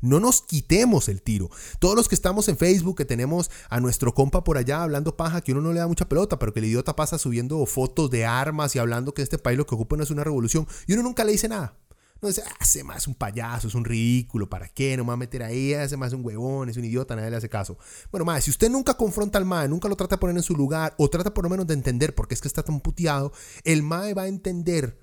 No 0.00 0.18
nos 0.18 0.42
quitemos 0.42 1.08
el 1.08 1.22
tiro. 1.22 1.48
Todos 1.78 1.94
los 1.94 2.08
que 2.08 2.16
estamos 2.16 2.48
en 2.48 2.56
Facebook, 2.56 2.96
que 2.96 3.04
tenemos 3.04 3.50
a 3.68 3.78
nuestro 3.78 4.14
compa 4.14 4.42
por 4.42 4.58
allá 4.58 4.82
hablando 4.82 5.16
paja, 5.16 5.42
que 5.42 5.52
uno 5.52 5.60
no 5.60 5.72
le 5.72 5.78
da 5.78 5.86
mucha 5.86 6.08
pelota, 6.08 6.40
pero 6.40 6.52
que 6.52 6.58
el 6.58 6.66
idiota 6.66 6.96
pasa 6.96 7.18
subiendo 7.18 7.64
fotos 7.66 8.10
de 8.10 8.24
armas 8.24 8.74
y 8.74 8.80
hablando 8.80 9.14
que 9.14 9.22
este 9.22 9.38
país 9.38 9.58
lo 9.58 9.66
que 9.66 9.76
ocupa 9.76 9.96
no 9.96 10.02
es 10.02 10.10
una 10.10 10.24
revolución, 10.24 10.66
y 10.88 10.94
uno 10.94 11.04
nunca 11.04 11.22
le 11.22 11.32
dice 11.32 11.48
nada. 11.48 11.76
No 12.22 12.28
dice, 12.28 12.44
hace 12.60 12.84
más 12.84 13.08
un 13.08 13.16
payaso, 13.16 13.66
es 13.66 13.74
un 13.74 13.84
ridículo, 13.84 14.48
¿para 14.48 14.68
qué? 14.68 14.96
No 14.96 15.02
me 15.02 15.08
va 15.08 15.14
a 15.14 15.16
meter 15.16 15.42
ahí, 15.42 15.74
hace 15.74 15.96
más 15.96 16.12
un 16.12 16.24
huevón, 16.24 16.68
es 16.68 16.76
un 16.76 16.84
idiota, 16.84 17.16
nadie 17.16 17.30
le 17.30 17.36
hace 17.36 17.48
caso. 17.48 17.76
Bueno, 18.12 18.24
más, 18.24 18.44
si 18.44 18.50
usted 18.50 18.70
nunca 18.70 18.94
confronta 18.94 19.38
al 19.38 19.44
MAE, 19.44 19.68
nunca 19.68 19.88
lo 19.88 19.96
trata 19.96 20.14
de 20.14 20.20
poner 20.20 20.36
en 20.36 20.44
su 20.44 20.54
lugar, 20.54 20.94
o 20.98 21.10
trata 21.10 21.34
por 21.34 21.42
lo 21.42 21.50
menos 21.50 21.66
de 21.66 21.74
entender 21.74 22.14
por 22.14 22.28
qué 22.28 22.34
es 22.34 22.40
que 22.40 22.46
está 22.46 22.62
tan 22.62 22.78
puteado, 22.80 23.32
el 23.64 23.82
MAE 23.82 24.14
va 24.14 24.22
a 24.22 24.28
entender 24.28 25.02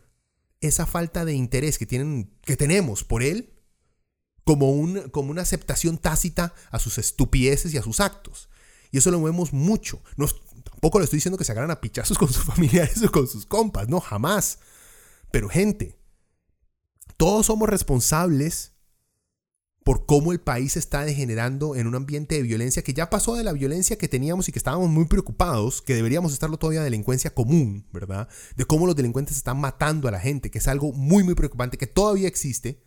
esa 0.62 0.86
falta 0.86 1.26
de 1.26 1.34
interés 1.34 1.78
que, 1.78 1.86
tienen, 1.86 2.32
que 2.42 2.56
tenemos 2.56 3.04
por 3.04 3.22
él 3.22 3.54
como, 4.46 4.72
un, 4.72 5.10
como 5.10 5.32
una 5.32 5.42
aceptación 5.42 5.98
tácita 5.98 6.54
a 6.72 6.80
sus 6.80 6.98
estupideces 6.98 7.74
y 7.74 7.78
a 7.78 7.84
sus 7.84 8.00
actos. 8.00 8.50
Y 8.92 8.98
eso 8.98 9.12
lo 9.12 9.22
vemos 9.22 9.52
mucho. 9.52 10.02
No, 10.16 10.26
tampoco 10.64 11.00
le 11.00 11.04
estoy 11.04 11.18
diciendo 11.18 11.38
que 11.38 11.44
se 11.44 11.52
agarran 11.52 11.72
a 11.72 11.82
pichazos 11.82 12.18
con 12.18 12.32
sus 12.32 12.46
familiares 12.46 13.04
o 13.06 13.12
con 13.12 13.28
sus 13.28 13.46
compas, 13.46 13.90
no, 13.90 14.00
jamás. 14.00 14.60
Pero 15.32 15.50
gente, 15.50 15.99
todos 17.20 17.48
somos 17.48 17.68
responsables 17.68 18.72
por 19.84 20.06
cómo 20.06 20.32
el 20.32 20.40
país 20.40 20.78
está 20.78 21.04
degenerando 21.04 21.76
en 21.76 21.86
un 21.86 21.96
ambiente 21.96 22.36
de 22.36 22.44
violencia 22.44 22.82
que 22.82 22.94
ya 22.94 23.10
pasó 23.10 23.36
de 23.36 23.44
la 23.44 23.52
violencia 23.52 23.98
que 23.98 24.08
teníamos 24.08 24.48
y 24.48 24.54
que 24.54 24.60
estábamos 24.60 24.90
muy 24.90 25.04
preocupados, 25.04 25.82
que 25.82 25.96
deberíamos 25.96 26.32
estarlo 26.32 26.58
todavía 26.58 26.80
de 26.80 26.86
delincuencia 26.86 27.34
común, 27.36 27.86
¿verdad? 27.92 28.30
De 28.56 28.64
cómo 28.64 28.86
los 28.86 28.96
delincuentes 28.96 29.36
están 29.36 29.60
matando 29.60 30.08
a 30.08 30.12
la 30.12 30.22
gente, 30.22 30.50
que 30.50 30.60
es 30.60 30.68
algo 30.70 30.94
muy, 30.94 31.26
muy 31.26 31.36
preocupante, 31.36 31.78
que 31.78 31.88
todavía 31.88 32.30
existe 32.30 32.82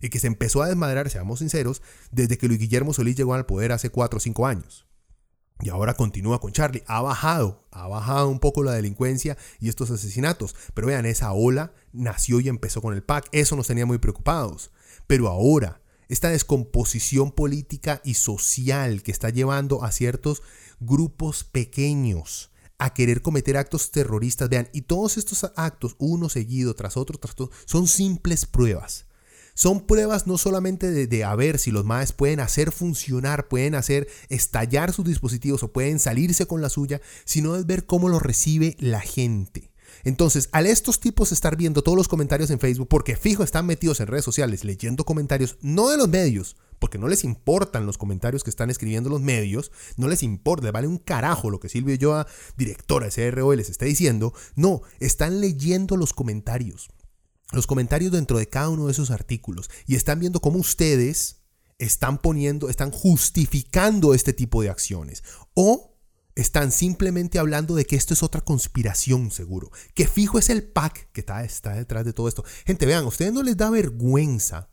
y 0.00 0.10
que 0.10 0.20
se 0.20 0.28
empezó 0.28 0.62
a 0.62 0.68
desmadrar, 0.68 1.10
seamos 1.10 1.40
sinceros, 1.40 1.82
desde 2.12 2.38
que 2.38 2.46
Luis 2.46 2.60
Guillermo 2.60 2.94
Solís 2.94 3.16
llegó 3.16 3.34
al 3.34 3.46
poder 3.46 3.72
hace 3.72 3.90
4 3.90 4.16
o 4.16 4.20
5 4.20 4.46
años. 4.46 4.86
Y 5.60 5.68
ahora 5.68 5.94
continúa 5.94 6.40
con 6.40 6.52
Charlie. 6.52 6.82
Ha 6.86 7.02
bajado, 7.02 7.64
ha 7.70 7.86
bajado 7.86 8.28
un 8.28 8.40
poco 8.40 8.62
la 8.62 8.72
delincuencia 8.72 9.36
y 9.60 9.68
estos 9.68 9.90
asesinatos. 9.90 10.56
Pero 10.74 10.88
vean, 10.88 11.06
esa 11.06 11.32
ola 11.32 11.72
nació 11.92 12.40
y 12.40 12.48
empezó 12.48 12.82
con 12.82 12.94
el 12.94 13.02
PAC. 13.02 13.28
Eso 13.32 13.54
nos 13.54 13.68
tenía 13.68 13.86
muy 13.86 13.98
preocupados. 13.98 14.70
Pero 15.06 15.28
ahora, 15.28 15.80
esta 16.08 16.30
descomposición 16.30 17.30
política 17.30 18.00
y 18.04 18.14
social 18.14 19.02
que 19.02 19.12
está 19.12 19.30
llevando 19.30 19.84
a 19.84 19.92
ciertos 19.92 20.42
grupos 20.80 21.44
pequeños 21.44 22.50
a 22.78 22.92
querer 22.94 23.22
cometer 23.22 23.56
actos 23.56 23.92
terroristas, 23.92 24.48
vean, 24.48 24.68
y 24.72 24.82
todos 24.82 25.16
estos 25.16 25.48
actos, 25.54 25.94
uno 25.98 26.28
seguido 26.28 26.74
tras 26.74 26.96
otro, 26.96 27.16
tras 27.16 27.34
otro, 27.34 27.50
son 27.64 27.86
simples 27.86 28.44
pruebas 28.44 29.06
son 29.54 29.86
pruebas 29.86 30.26
no 30.26 30.38
solamente 30.38 30.90
de, 30.90 31.24
a 31.24 31.34
ver 31.34 31.58
si 31.58 31.70
los 31.70 31.84
MAES 31.84 32.12
pueden 32.12 32.40
hacer 32.40 32.72
funcionar, 32.72 33.48
pueden 33.48 33.74
hacer 33.74 34.08
estallar 34.28 34.92
sus 34.92 35.04
dispositivos 35.06 35.62
o 35.62 35.72
pueden 35.72 35.98
salirse 35.98 36.46
con 36.46 36.62
la 36.62 36.68
suya, 36.68 37.00
sino 37.24 37.54
de 37.54 37.64
ver 37.64 37.86
cómo 37.86 38.08
lo 38.08 38.18
recibe 38.18 38.76
la 38.78 39.00
gente. 39.00 39.72
Entonces, 40.04 40.48
al 40.52 40.66
estos 40.66 41.00
tipos 41.00 41.32
estar 41.32 41.56
viendo 41.56 41.82
todos 41.82 41.96
los 41.96 42.08
comentarios 42.08 42.50
en 42.50 42.58
Facebook, 42.58 42.88
porque 42.88 43.16
fijo 43.16 43.44
están 43.44 43.66
metidos 43.66 44.00
en 44.00 44.08
redes 44.08 44.24
sociales 44.24 44.64
leyendo 44.64 45.04
comentarios, 45.04 45.58
no 45.60 45.90
de 45.90 45.96
los 45.96 46.08
medios, 46.08 46.56
porque 46.78 46.98
no 46.98 47.06
les 47.06 47.22
importan 47.22 47.86
los 47.86 47.98
comentarios 47.98 48.42
que 48.42 48.50
están 48.50 48.70
escribiendo 48.70 49.10
los 49.10 49.20
medios, 49.20 49.70
no 49.96 50.08
les 50.08 50.22
importa, 50.22 50.72
vale 50.72 50.88
un 50.88 50.98
carajo 50.98 51.50
lo 51.50 51.60
que 51.60 51.68
Silvio 51.68 51.94
Yoa, 51.94 52.26
directora 52.56 53.08
de 53.08 53.30
CRO, 53.30 53.54
les 53.54 53.70
está 53.70 53.84
diciendo, 53.84 54.32
no, 54.56 54.82
están 54.98 55.40
leyendo 55.40 55.96
los 55.96 56.12
comentarios 56.12 56.90
los 57.52 57.66
comentarios 57.66 58.12
dentro 58.12 58.38
de 58.38 58.48
cada 58.48 58.68
uno 58.68 58.86
de 58.86 58.92
esos 58.92 59.10
artículos 59.10 59.70
y 59.86 59.94
están 59.94 60.20
viendo 60.20 60.40
cómo 60.40 60.58
ustedes 60.58 61.42
están 61.78 62.18
poniendo, 62.18 62.68
están 62.68 62.90
justificando 62.90 64.14
este 64.14 64.32
tipo 64.32 64.62
de 64.62 64.70
acciones. 64.70 65.22
O 65.54 65.92
están 66.34 66.72
simplemente 66.72 67.38
hablando 67.38 67.74
de 67.74 67.84
que 67.84 67.96
esto 67.96 68.14
es 68.14 68.22
otra 68.22 68.40
conspiración, 68.40 69.30
seguro. 69.30 69.70
Que 69.94 70.06
fijo 70.06 70.38
es 70.38 70.48
el 70.48 70.62
PAC 70.62 71.10
que 71.12 71.20
está, 71.20 71.44
está 71.44 71.74
detrás 71.74 72.04
de 72.04 72.12
todo 72.12 72.28
esto. 72.28 72.44
Gente, 72.64 72.86
vean, 72.86 73.04
¿a 73.04 73.08
ustedes 73.08 73.32
no 73.32 73.42
les 73.42 73.56
da 73.56 73.70
vergüenza 73.70 74.71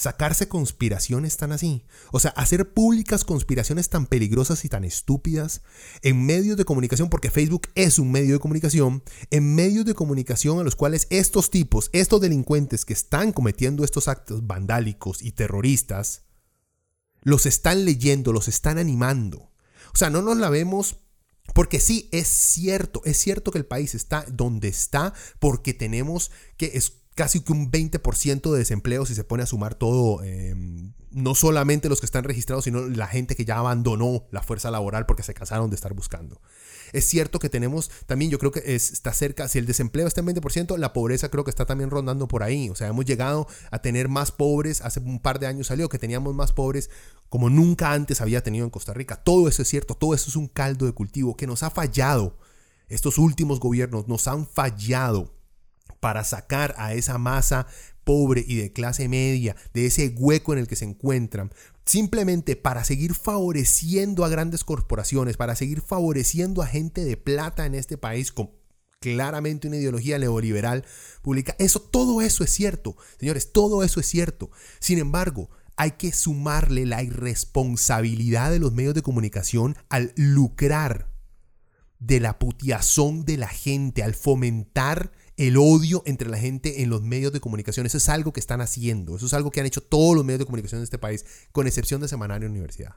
sacarse 0.00 0.48
conspiraciones 0.48 1.36
tan 1.36 1.52
así? 1.52 1.84
O 2.10 2.20
sea, 2.20 2.30
hacer 2.30 2.72
públicas 2.72 3.22
conspiraciones 3.22 3.90
tan 3.90 4.06
peligrosas 4.06 4.64
y 4.64 4.70
tan 4.70 4.84
estúpidas 4.84 5.60
en 6.00 6.24
medios 6.24 6.56
de 6.56 6.64
comunicación, 6.64 7.10
porque 7.10 7.30
Facebook 7.30 7.68
es 7.74 7.98
un 7.98 8.10
medio 8.10 8.32
de 8.32 8.38
comunicación, 8.38 9.02
en 9.30 9.54
medios 9.54 9.84
de 9.84 9.92
comunicación 9.92 10.58
a 10.58 10.62
los 10.62 10.74
cuales 10.74 11.06
estos 11.10 11.50
tipos, 11.50 11.90
estos 11.92 12.22
delincuentes 12.22 12.86
que 12.86 12.94
están 12.94 13.32
cometiendo 13.32 13.84
estos 13.84 14.08
actos 14.08 14.46
vandálicos 14.46 15.20
y 15.20 15.32
terroristas, 15.32 16.22
los 17.20 17.44
están 17.44 17.84
leyendo, 17.84 18.32
los 18.32 18.48
están 18.48 18.78
animando. 18.78 19.50
O 19.92 19.98
sea, 19.98 20.08
no 20.08 20.22
nos 20.22 20.38
la 20.38 20.48
vemos 20.48 20.96
porque 21.52 21.78
sí, 21.78 22.08
es 22.10 22.28
cierto, 22.28 23.02
es 23.04 23.18
cierto 23.18 23.50
que 23.50 23.58
el 23.58 23.66
país 23.66 23.94
está 23.94 24.24
donde 24.32 24.68
está 24.68 25.12
porque 25.40 25.74
tenemos 25.74 26.30
que 26.56 26.72
casi 27.20 27.40
que 27.40 27.52
un 27.52 27.70
20% 27.70 28.50
de 28.50 28.58
desempleo 28.58 29.04
si 29.04 29.14
se 29.14 29.24
pone 29.24 29.42
a 29.42 29.46
sumar 29.46 29.74
todo, 29.74 30.24
em, 30.24 30.94
no 31.10 31.34
solamente 31.34 31.90
los 31.90 32.00
que 32.00 32.06
están 32.06 32.24
registrados, 32.24 32.64
sino 32.64 32.88
la 32.88 33.08
gente 33.08 33.36
que 33.36 33.44
ya 33.44 33.58
abandonó 33.58 34.24
la 34.30 34.42
fuerza 34.42 34.70
laboral 34.70 35.04
porque 35.04 35.22
se 35.22 35.34
cansaron 35.34 35.68
de 35.68 35.76
estar 35.76 35.92
buscando. 35.92 36.40
Es 36.94 37.04
cierto 37.04 37.38
que 37.38 37.50
tenemos 37.50 37.90
también, 38.06 38.30
yo 38.30 38.38
creo 38.38 38.52
que 38.52 38.74
está 38.74 39.12
cerca, 39.12 39.48
si 39.48 39.58
el 39.58 39.66
desempleo 39.66 40.06
está 40.06 40.22
en 40.22 40.28
20%, 40.28 40.78
la 40.78 40.94
pobreza 40.94 41.28
creo 41.28 41.44
que 41.44 41.50
está 41.50 41.66
también 41.66 41.90
rondando 41.90 42.26
por 42.26 42.42
ahí. 42.42 42.70
O 42.70 42.74
sea, 42.74 42.88
hemos 42.88 43.04
llegado 43.04 43.46
a 43.70 43.82
tener 43.82 44.08
más 44.08 44.32
pobres, 44.32 44.80
hace 44.80 45.00
un 45.00 45.20
par 45.20 45.40
de 45.40 45.46
años 45.46 45.66
salió 45.66 45.90
que 45.90 45.98
teníamos 45.98 46.34
más 46.34 46.52
pobres 46.52 46.88
como 47.28 47.50
nunca 47.50 47.92
antes 47.92 48.22
había 48.22 48.42
tenido 48.42 48.64
en 48.64 48.70
Costa 48.70 48.94
Rica. 48.94 49.16
Todo 49.16 49.46
eso 49.46 49.60
es 49.60 49.68
cierto, 49.68 49.94
todo 49.94 50.14
eso 50.14 50.30
es 50.30 50.36
un 50.36 50.48
caldo 50.48 50.86
de 50.86 50.92
cultivo 50.92 51.36
que 51.36 51.46
nos 51.46 51.62
ha 51.64 51.68
fallado. 51.68 52.38
Estos 52.88 53.18
últimos 53.18 53.60
gobiernos 53.60 54.08
nos 54.08 54.26
han 54.26 54.46
fallado 54.46 55.38
para 56.00 56.24
sacar 56.24 56.74
a 56.78 56.94
esa 56.94 57.18
masa 57.18 57.66
pobre 58.04 58.44
y 58.46 58.56
de 58.56 58.72
clase 58.72 59.08
media, 59.08 59.54
de 59.72 59.86
ese 59.86 60.08
hueco 60.08 60.52
en 60.52 60.58
el 60.58 60.66
que 60.66 60.76
se 60.76 60.84
encuentran, 60.84 61.52
simplemente 61.84 62.56
para 62.56 62.84
seguir 62.84 63.14
favoreciendo 63.14 64.24
a 64.24 64.28
grandes 64.28 64.64
corporaciones, 64.64 65.36
para 65.36 65.54
seguir 65.54 65.80
favoreciendo 65.82 66.62
a 66.62 66.66
gente 66.66 67.04
de 67.04 67.16
plata 67.16 67.66
en 67.66 67.74
este 67.74 67.98
país 67.98 68.32
con 68.32 68.50
claramente 69.00 69.66
una 69.68 69.76
ideología 69.76 70.18
neoliberal 70.18 70.84
pública. 71.22 71.56
Eso, 71.58 71.80
todo 71.80 72.20
eso 72.20 72.44
es 72.44 72.50
cierto, 72.50 72.96
señores, 73.18 73.52
todo 73.52 73.82
eso 73.82 74.00
es 74.00 74.06
cierto. 74.06 74.50
Sin 74.78 74.98
embargo, 74.98 75.50
hay 75.76 75.92
que 75.92 76.12
sumarle 76.12 76.84
la 76.84 77.02
irresponsabilidad 77.02 78.50
de 78.50 78.58
los 78.58 78.72
medios 78.72 78.94
de 78.94 79.02
comunicación 79.02 79.76
al 79.88 80.12
lucrar 80.16 81.10
de 81.98 82.20
la 82.20 82.38
putiazón 82.38 83.24
de 83.24 83.36
la 83.36 83.48
gente, 83.48 84.02
al 84.02 84.14
fomentar 84.14 85.12
el 85.40 85.56
odio 85.56 86.02
entre 86.04 86.28
la 86.28 86.36
gente 86.36 86.82
en 86.82 86.90
los 86.90 87.00
medios 87.00 87.32
de 87.32 87.40
comunicación. 87.40 87.86
Eso 87.86 87.96
es 87.96 88.10
algo 88.10 88.30
que 88.30 88.40
están 88.40 88.60
haciendo. 88.60 89.16
Eso 89.16 89.24
es 89.24 89.32
algo 89.32 89.50
que 89.50 89.60
han 89.60 89.64
hecho 89.64 89.82
todos 89.82 90.14
los 90.14 90.22
medios 90.22 90.40
de 90.40 90.44
comunicación 90.44 90.82
de 90.82 90.84
este 90.84 90.98
país, 90.98 91.24
con 91.50 91.66
excepción 91.66 92.02
de 92.02 92.08
Semanario 92.08 92.46
Universidad. 92.46 92.96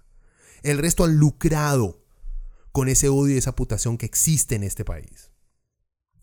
El 0.62 0.77
resto 0.77 1.06
han 1.06 1.15
lucrado 1.15 2.03
con 2.73 2.89
ese 2.89 3.08
odio 3.08 3.34
y 3.34 3.38
esa 3.38 3.56
putación 3.56 3.97
que 3.97 4.06
existe 4.06 4.56
en 4.56 4.63
este 4.63 4.84
país. 4.84 5.32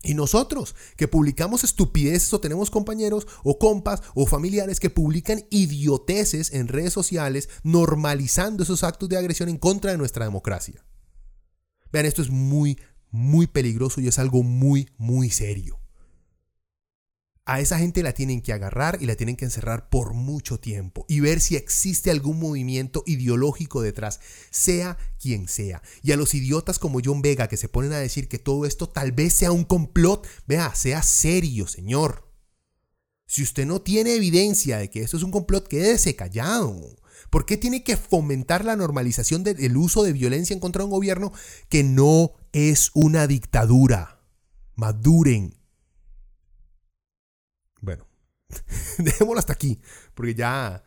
Y 0.03 0.13
nosotros, 0.13 0.75
que 0.95 1.07
publicamos 1.07 1.63
estupideces 1.63 2.31
o 2.35 2.39
tenemos 2.39 2.69
compañeros 2.69 3.25
o 3.43 3.57
compas 3.57 4.03
o 4.13 4.27
familiares 4.27 4.79
que 4.79 4.91
publican 4.91 5.43
idioteces 5.49 6.53
en 6.53 6.67
redes 6.67 6.93
sociales 6.93 7.49
normalizando 7.63 8.61
esos 8.61 8.83
actos 8.83 9.09
de 9.09 9.17
agresión 9.17 9.49
en 9.49 9.57
contra 9.57 9.89
de 9.89 9.97
nuestra 9.97 10.25
democracia. 10.25 10.85
Vean, 11.91 12.05
esto 12.05 12.21
es 12.21 12.29
muy, 12.29 12.79
muy 13.09 13.47
peligroso 13.47 14.01
y 14.01 14.07
es 14.07 14.19
algo 14.19 14.43
muy, 14.43 14.87
muy 14.99 15.31
serio 15.31 15.80
a 17.45 17.59
esa 17.59 17.79
gente 17.79 18.03
la 18.03 18.13
tienen 18.13 18.41
que 18.41 18.53
agarrar 18.53 18.99
y 19.01 19.07
la 19.07 19.15
tienen 19.15 19.35
que 19.35 19.45
encerrar 19.45 19.89
por 19.89 20.13
mucho 20.13 20.59
tiempo 20.59 21.05
y 21.07 21.21
ver 21.21 21.39
si 21.39 21.55
existe 21.55 22.11
algún 22.11 22.39
movimiento 22.39 23.03
ideológico 23.07 23.81
detrás, 23.81 24.19
sea 24.51 24.97
quien 25.19 25.47
sea. 25.47 25.81
Y 26.03 26.11
a 26.11 26.17
los 26.17 26.33
idiotas 26.35 26.77
como 26.77 26.99
John 27.03 27.21
Vega 27.21 27.47
que 27.47 27.57
se 27.57 27.69
ponen 27.69 27.93
a 27.93 27.99
decir 27.99 28.27
que 28.27 28.39
todo 28.39 28.65
esto 28.65 28.87
tal 28.87 29.11
vez 29.11 29.33
sea 29.33 29.51
un 29.51 29.63
complot, 29.63 30.27
vea, 30.47 30.73
sea 30.75 31.01
serio, 31.01 31.67
señor. 31.67 32.29
Si 33.25 33.41
usted 33.41 33.65
no 33.65 33.81
tiene 33.81 34.15
evidencia 34.15 34.77
de 34.77 34.89
que 34.89 35.01
esto 35.01 35.17
es 35.17 35.23
un 35.23 35.31
complot, 35.31 35.67
quédese 35.67 36.15
callado. 36.15 36.97
¿Por 37.29 37.45
qué 37.45 37.57
tiene 37.57 37.83
que 37.83 37.97
fomentar 37.97 38.65
la 38.65 38.75
normalización 38.75 39.43
del 39.43 39.77
uso 39.77 40.03
de 40.03 40.13
violencia 40.13 40.53
en 40.53 40.59
contra 40.59 40.81
de 40.81 40.85
un 40.85 40.91
gobierno 40.91 41.31
que 41.69 41.83
no 41.83 42.33
es 42.51 42.91
una 42.93 43.27
dictadura? 43.27 44.19
Maduren, 44.75 45.60
dejémoslo 48.97 49.39
hasta 49.39 49.53
aquí, 49.53 49.81
porque 50.13 50.35
ya, 50.35 50.83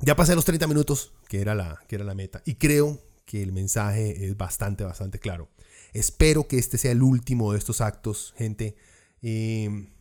ya 0.00 0.16
pasé 0.16 0.34
los 0.34 0.44
30 0.44 0.66
minutos, 0.66 1.12
que 1.28 1.40
era, 1.40 1.54
la, 1.54 1.82
que 1.88 1.96
era 1.96 2.04
la 2.04 2.14
meta, 2.14 2.42
y 2.44 2.54
creo 2.54 3.00
que 3.24 3.42
el 3.42 3.52
mensaje 3.52 4.26
es 4.26 4.36
bastante, 4.36 4.84
bastante 4.84 5.18
claro. 5.20 5.48
Espero 5.92 6.46
que 6.46 6.58
este 6.58 6.78
sea 6.78 6.92
el 6.92 7.02
último 7.02 7.52
de 7.52 7.58
estos 7.58 7.80
actos, 7.80 8.34
gente. 8.36 8.76
Em, 9.22 9.92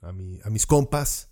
a, 0.00 0.12
mis 0.12 0.66
compas 0.66 1.30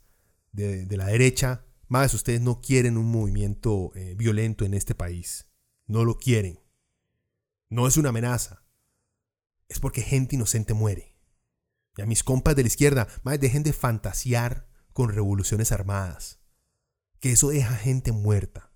de, 0.53 0.87
la 0.97 1.07
derecha, 1.07 1.65
más 1.89 2.15
ustedes 2.15 2.41
no 2.41 2.61
quieren 2.61 2.97
un 2.97 3.07
movimiento 3.07 3.93
eh, 3.95 4.15
violento 4.17 4.65
en 4.65 4.75
este 4.75 4.95
país. 4.95 5.47
No 5.87 6.05
lo 6.05 6.19
quieren. 6.19 6.61
No 7.69 7.87
es 7.87 7.97
una 7.97 8.11
amenaza. 8.11 8.63
Es 9.69 9.81
porque 9.81 10.03
gente 10.03 10.37
inocente 10.37 10.75
muere. 10.75 11.10
Y 11.97 12.03
a 12.03 12.07
mis 12.07 12.23
compas 12.23 12.57
de 12.57 12.63
la 12.63 12.69
izquierda, 12.69 13.09
más 13.23 13.41
dejen 13.41 13.63
de 13.63 13.73
fantasear 13.73 14.67
con 14.93 15.11
revoluciones 15.11 15.73
armadas. 15.73 16.39
Que 17.21 17.33
eso 17.33 17.49
deja 17.49 17.77
gente 17.77 18.13
muerta. 18.13 18.71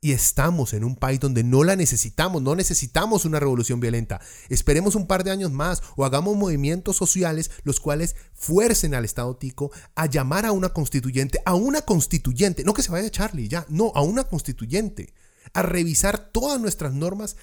Y 0.00 0.12
estamos 0.12 0.72
en 0.74 0.84
un 0.84 0.94
país 0.94 1.18
donde 1.18 1.42
no 1.42 1.64
la 1.64 1.74
necesitamos, 1.74 2.42
no 2.42 2.54
necesitamos 2.54 3.24
una 3.24 3.40
revolución 3.40 3.80
violenta. 3.80 4.20
Esperemos 4.48 4.94
un 4.94 5.06
par 5.06 5.24
de 5.24 5.30
años 5.30 5.50
más 5.50 5.82
o 5.96 6.04
hagamos 6.04 6.36
movimientos 6.36 6.96
sociales 6.96 7.50
los 7.64 7.80
cuales 7.80 8.14
fuercen 8.34 8.94
al 8.94 9.04
Estado 9.04 9.36
Tico 9.36 9.72
a 9.94 10.06
llamar 10.06 10.46
a 10.46 10.52
una 10.52 10.68
constituyente, 10.68 11.40
a 11.44 11.54
una 11.54 11.82
constituyente, 11.82 12.62
no 12.62 12.74
que 12.74 12.82
se 12.82 12.92
vaya 12.92 13.10
Charlie 13.10 13.48
ya, 13.48 13.66
no, 13.68 13.90
a 13.94 14.02
una 14.02 14.24
constituyente, 14.24 15.14
a 15.54 15.62
revisar 15.62 16.30
todas 16.30 16.60
nuestras 16.60 16.92
normas 16.92 17.36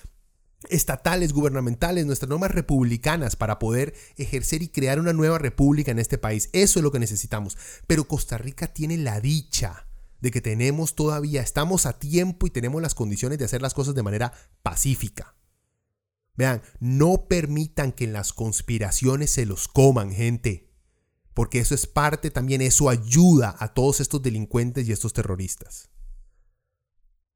estatales, 0.69 1.33
gubernamentales, 1.33 2.05
nuestras 2.05 2.29
normas 2.29 2.51
republicanas 2.51 3.35
para 3.35 3.59
poder 3.59 3.93
ejercer 4.17 4.61
y 4.61 4.69
crear 4.69 4.99
una 4.99 5.13
nueva 5.13 5.37
república 5.37 5.91
en 5.91 5.99
este 5.99 6.17
país. 6.17 6.49
Eso 6.53 6.79
es 6.79 6.83
lo 6.83 6.91
que 6.91 6.99
necesitamos. 6.99 7.57
Pero 7.87 8.07
Costa 8.07 8.37
Rica 8.37 8.67
tiene 8.67 8.97
la 8.97 9.19
dicha 9.19 9.87
de 10.21 10.31
que 10.31 10.41
tenemos 10.41 10.95
todavía, 10.95 11.41
estamos 11.41 11.85
a 11.85 11.99
tiempo 11.99 12.47
y 12.47 12.49
tenemos 12.49 12.81
las 12.81 12.95
condiciones 12.95 13.39
de 13.39 13.45
hacer 13.45 13.61
las 13.61 13.73
cosas 13.73 13.93
de 13.93 14.03
manera 14.03 14.33
pacífica. 14.61 15.35
Vean, 16.35 16.61
no 16.79 17.27
permitan 17.27 17.91
que 17.91 18.05
en 18.05 18.13
las 18.13 18.33
conspiraciones 18.33 19.31
se 19.31 19.45
los 19.45 19.67
coman, 19.67 20.11
gente. 20.11 20.71
Porque 21.33 21.59
eso 21.59 21.75
es 21.75 21.87
parte 21.87 22.31
también, 22.31 22.61
eso 22.61 22.89
ayuda 22.89 23.55
a 23.59 23.73
todos 23.73 23.99
estos 23.99 24.21
delincuentes 24.21 24.87
y 24.87 24.91
estos 24.91 25.13
terroristas. 25.13 25.89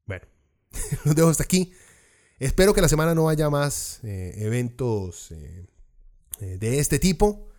Bueno, 0.05 0.25
los 1.03 1.15
dejo 1.15 1.29
hasta 1.29 1.43
aquí. 1.43 1.73
Espero 2.39 2.75
que 2.75 2.81
la 2.81 2.87
semana 2.87 3.15
no 3.15 3.29
haya 3.29 3.49
más 3.49 3.99
eh, 4.03 4.35
eventos 4.37 5.31
eh, 5.31 5.65
eh, 6.39 6.57
de 6.59 6.79
este 6.79 6.99
tipo. 6.99 7.49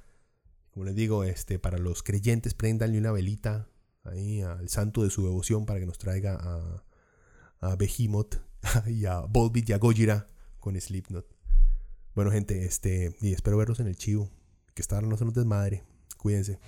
Como 0.71 0.85
les 0.85 0.95
digo, 0.95 1.25
este, 1.25 1.59
para 1.59 1.79
los 1.79 2.05
creyentes, 2.05 2.55
prendanle 2.55 2.99
una 2.99 3.11
velita 3.11 3.69
ahí 4.05 4.41
al 4.41 4.69
santo 4.69 5.03
de 5.03 5.11
su 5.11 5.25
devoción 5.25 5.67
para 5.67 5.81
que 5.81 5.87
nos 5.87 5.99
traiga 5.99 6.39
a, 6.41 6.85
a 7.59 7.75
Behemoth 7.75 8.37
y 8.87 9.07
a 9.07 9.21
Volbeat 9.21 9.69
y 9.69 9.73
a 9.73 9.79
Gojira 9.79 10.29
con 10.61 10.81
Slipknot. 10.81 11.27
Bueno, 12.15 12.31
gente, 12.31 12.65
este, 12.65 13.17
y 13.21 13.33
espero 13.33 13.57
verlos 13.57 13.81
en 13.81 13.89
el 13.89 13.97
chivo. 13.97 14.31
Que 14.75 14.83
esta 14.83 15.01
no 15.01 15.17
se 15.17 15.25
nos 15.25 15.35
desmadre. 15.35 15.83
Cuídense. 16.19 16.61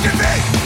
to 0.00 0.16
me! 0.16 0.57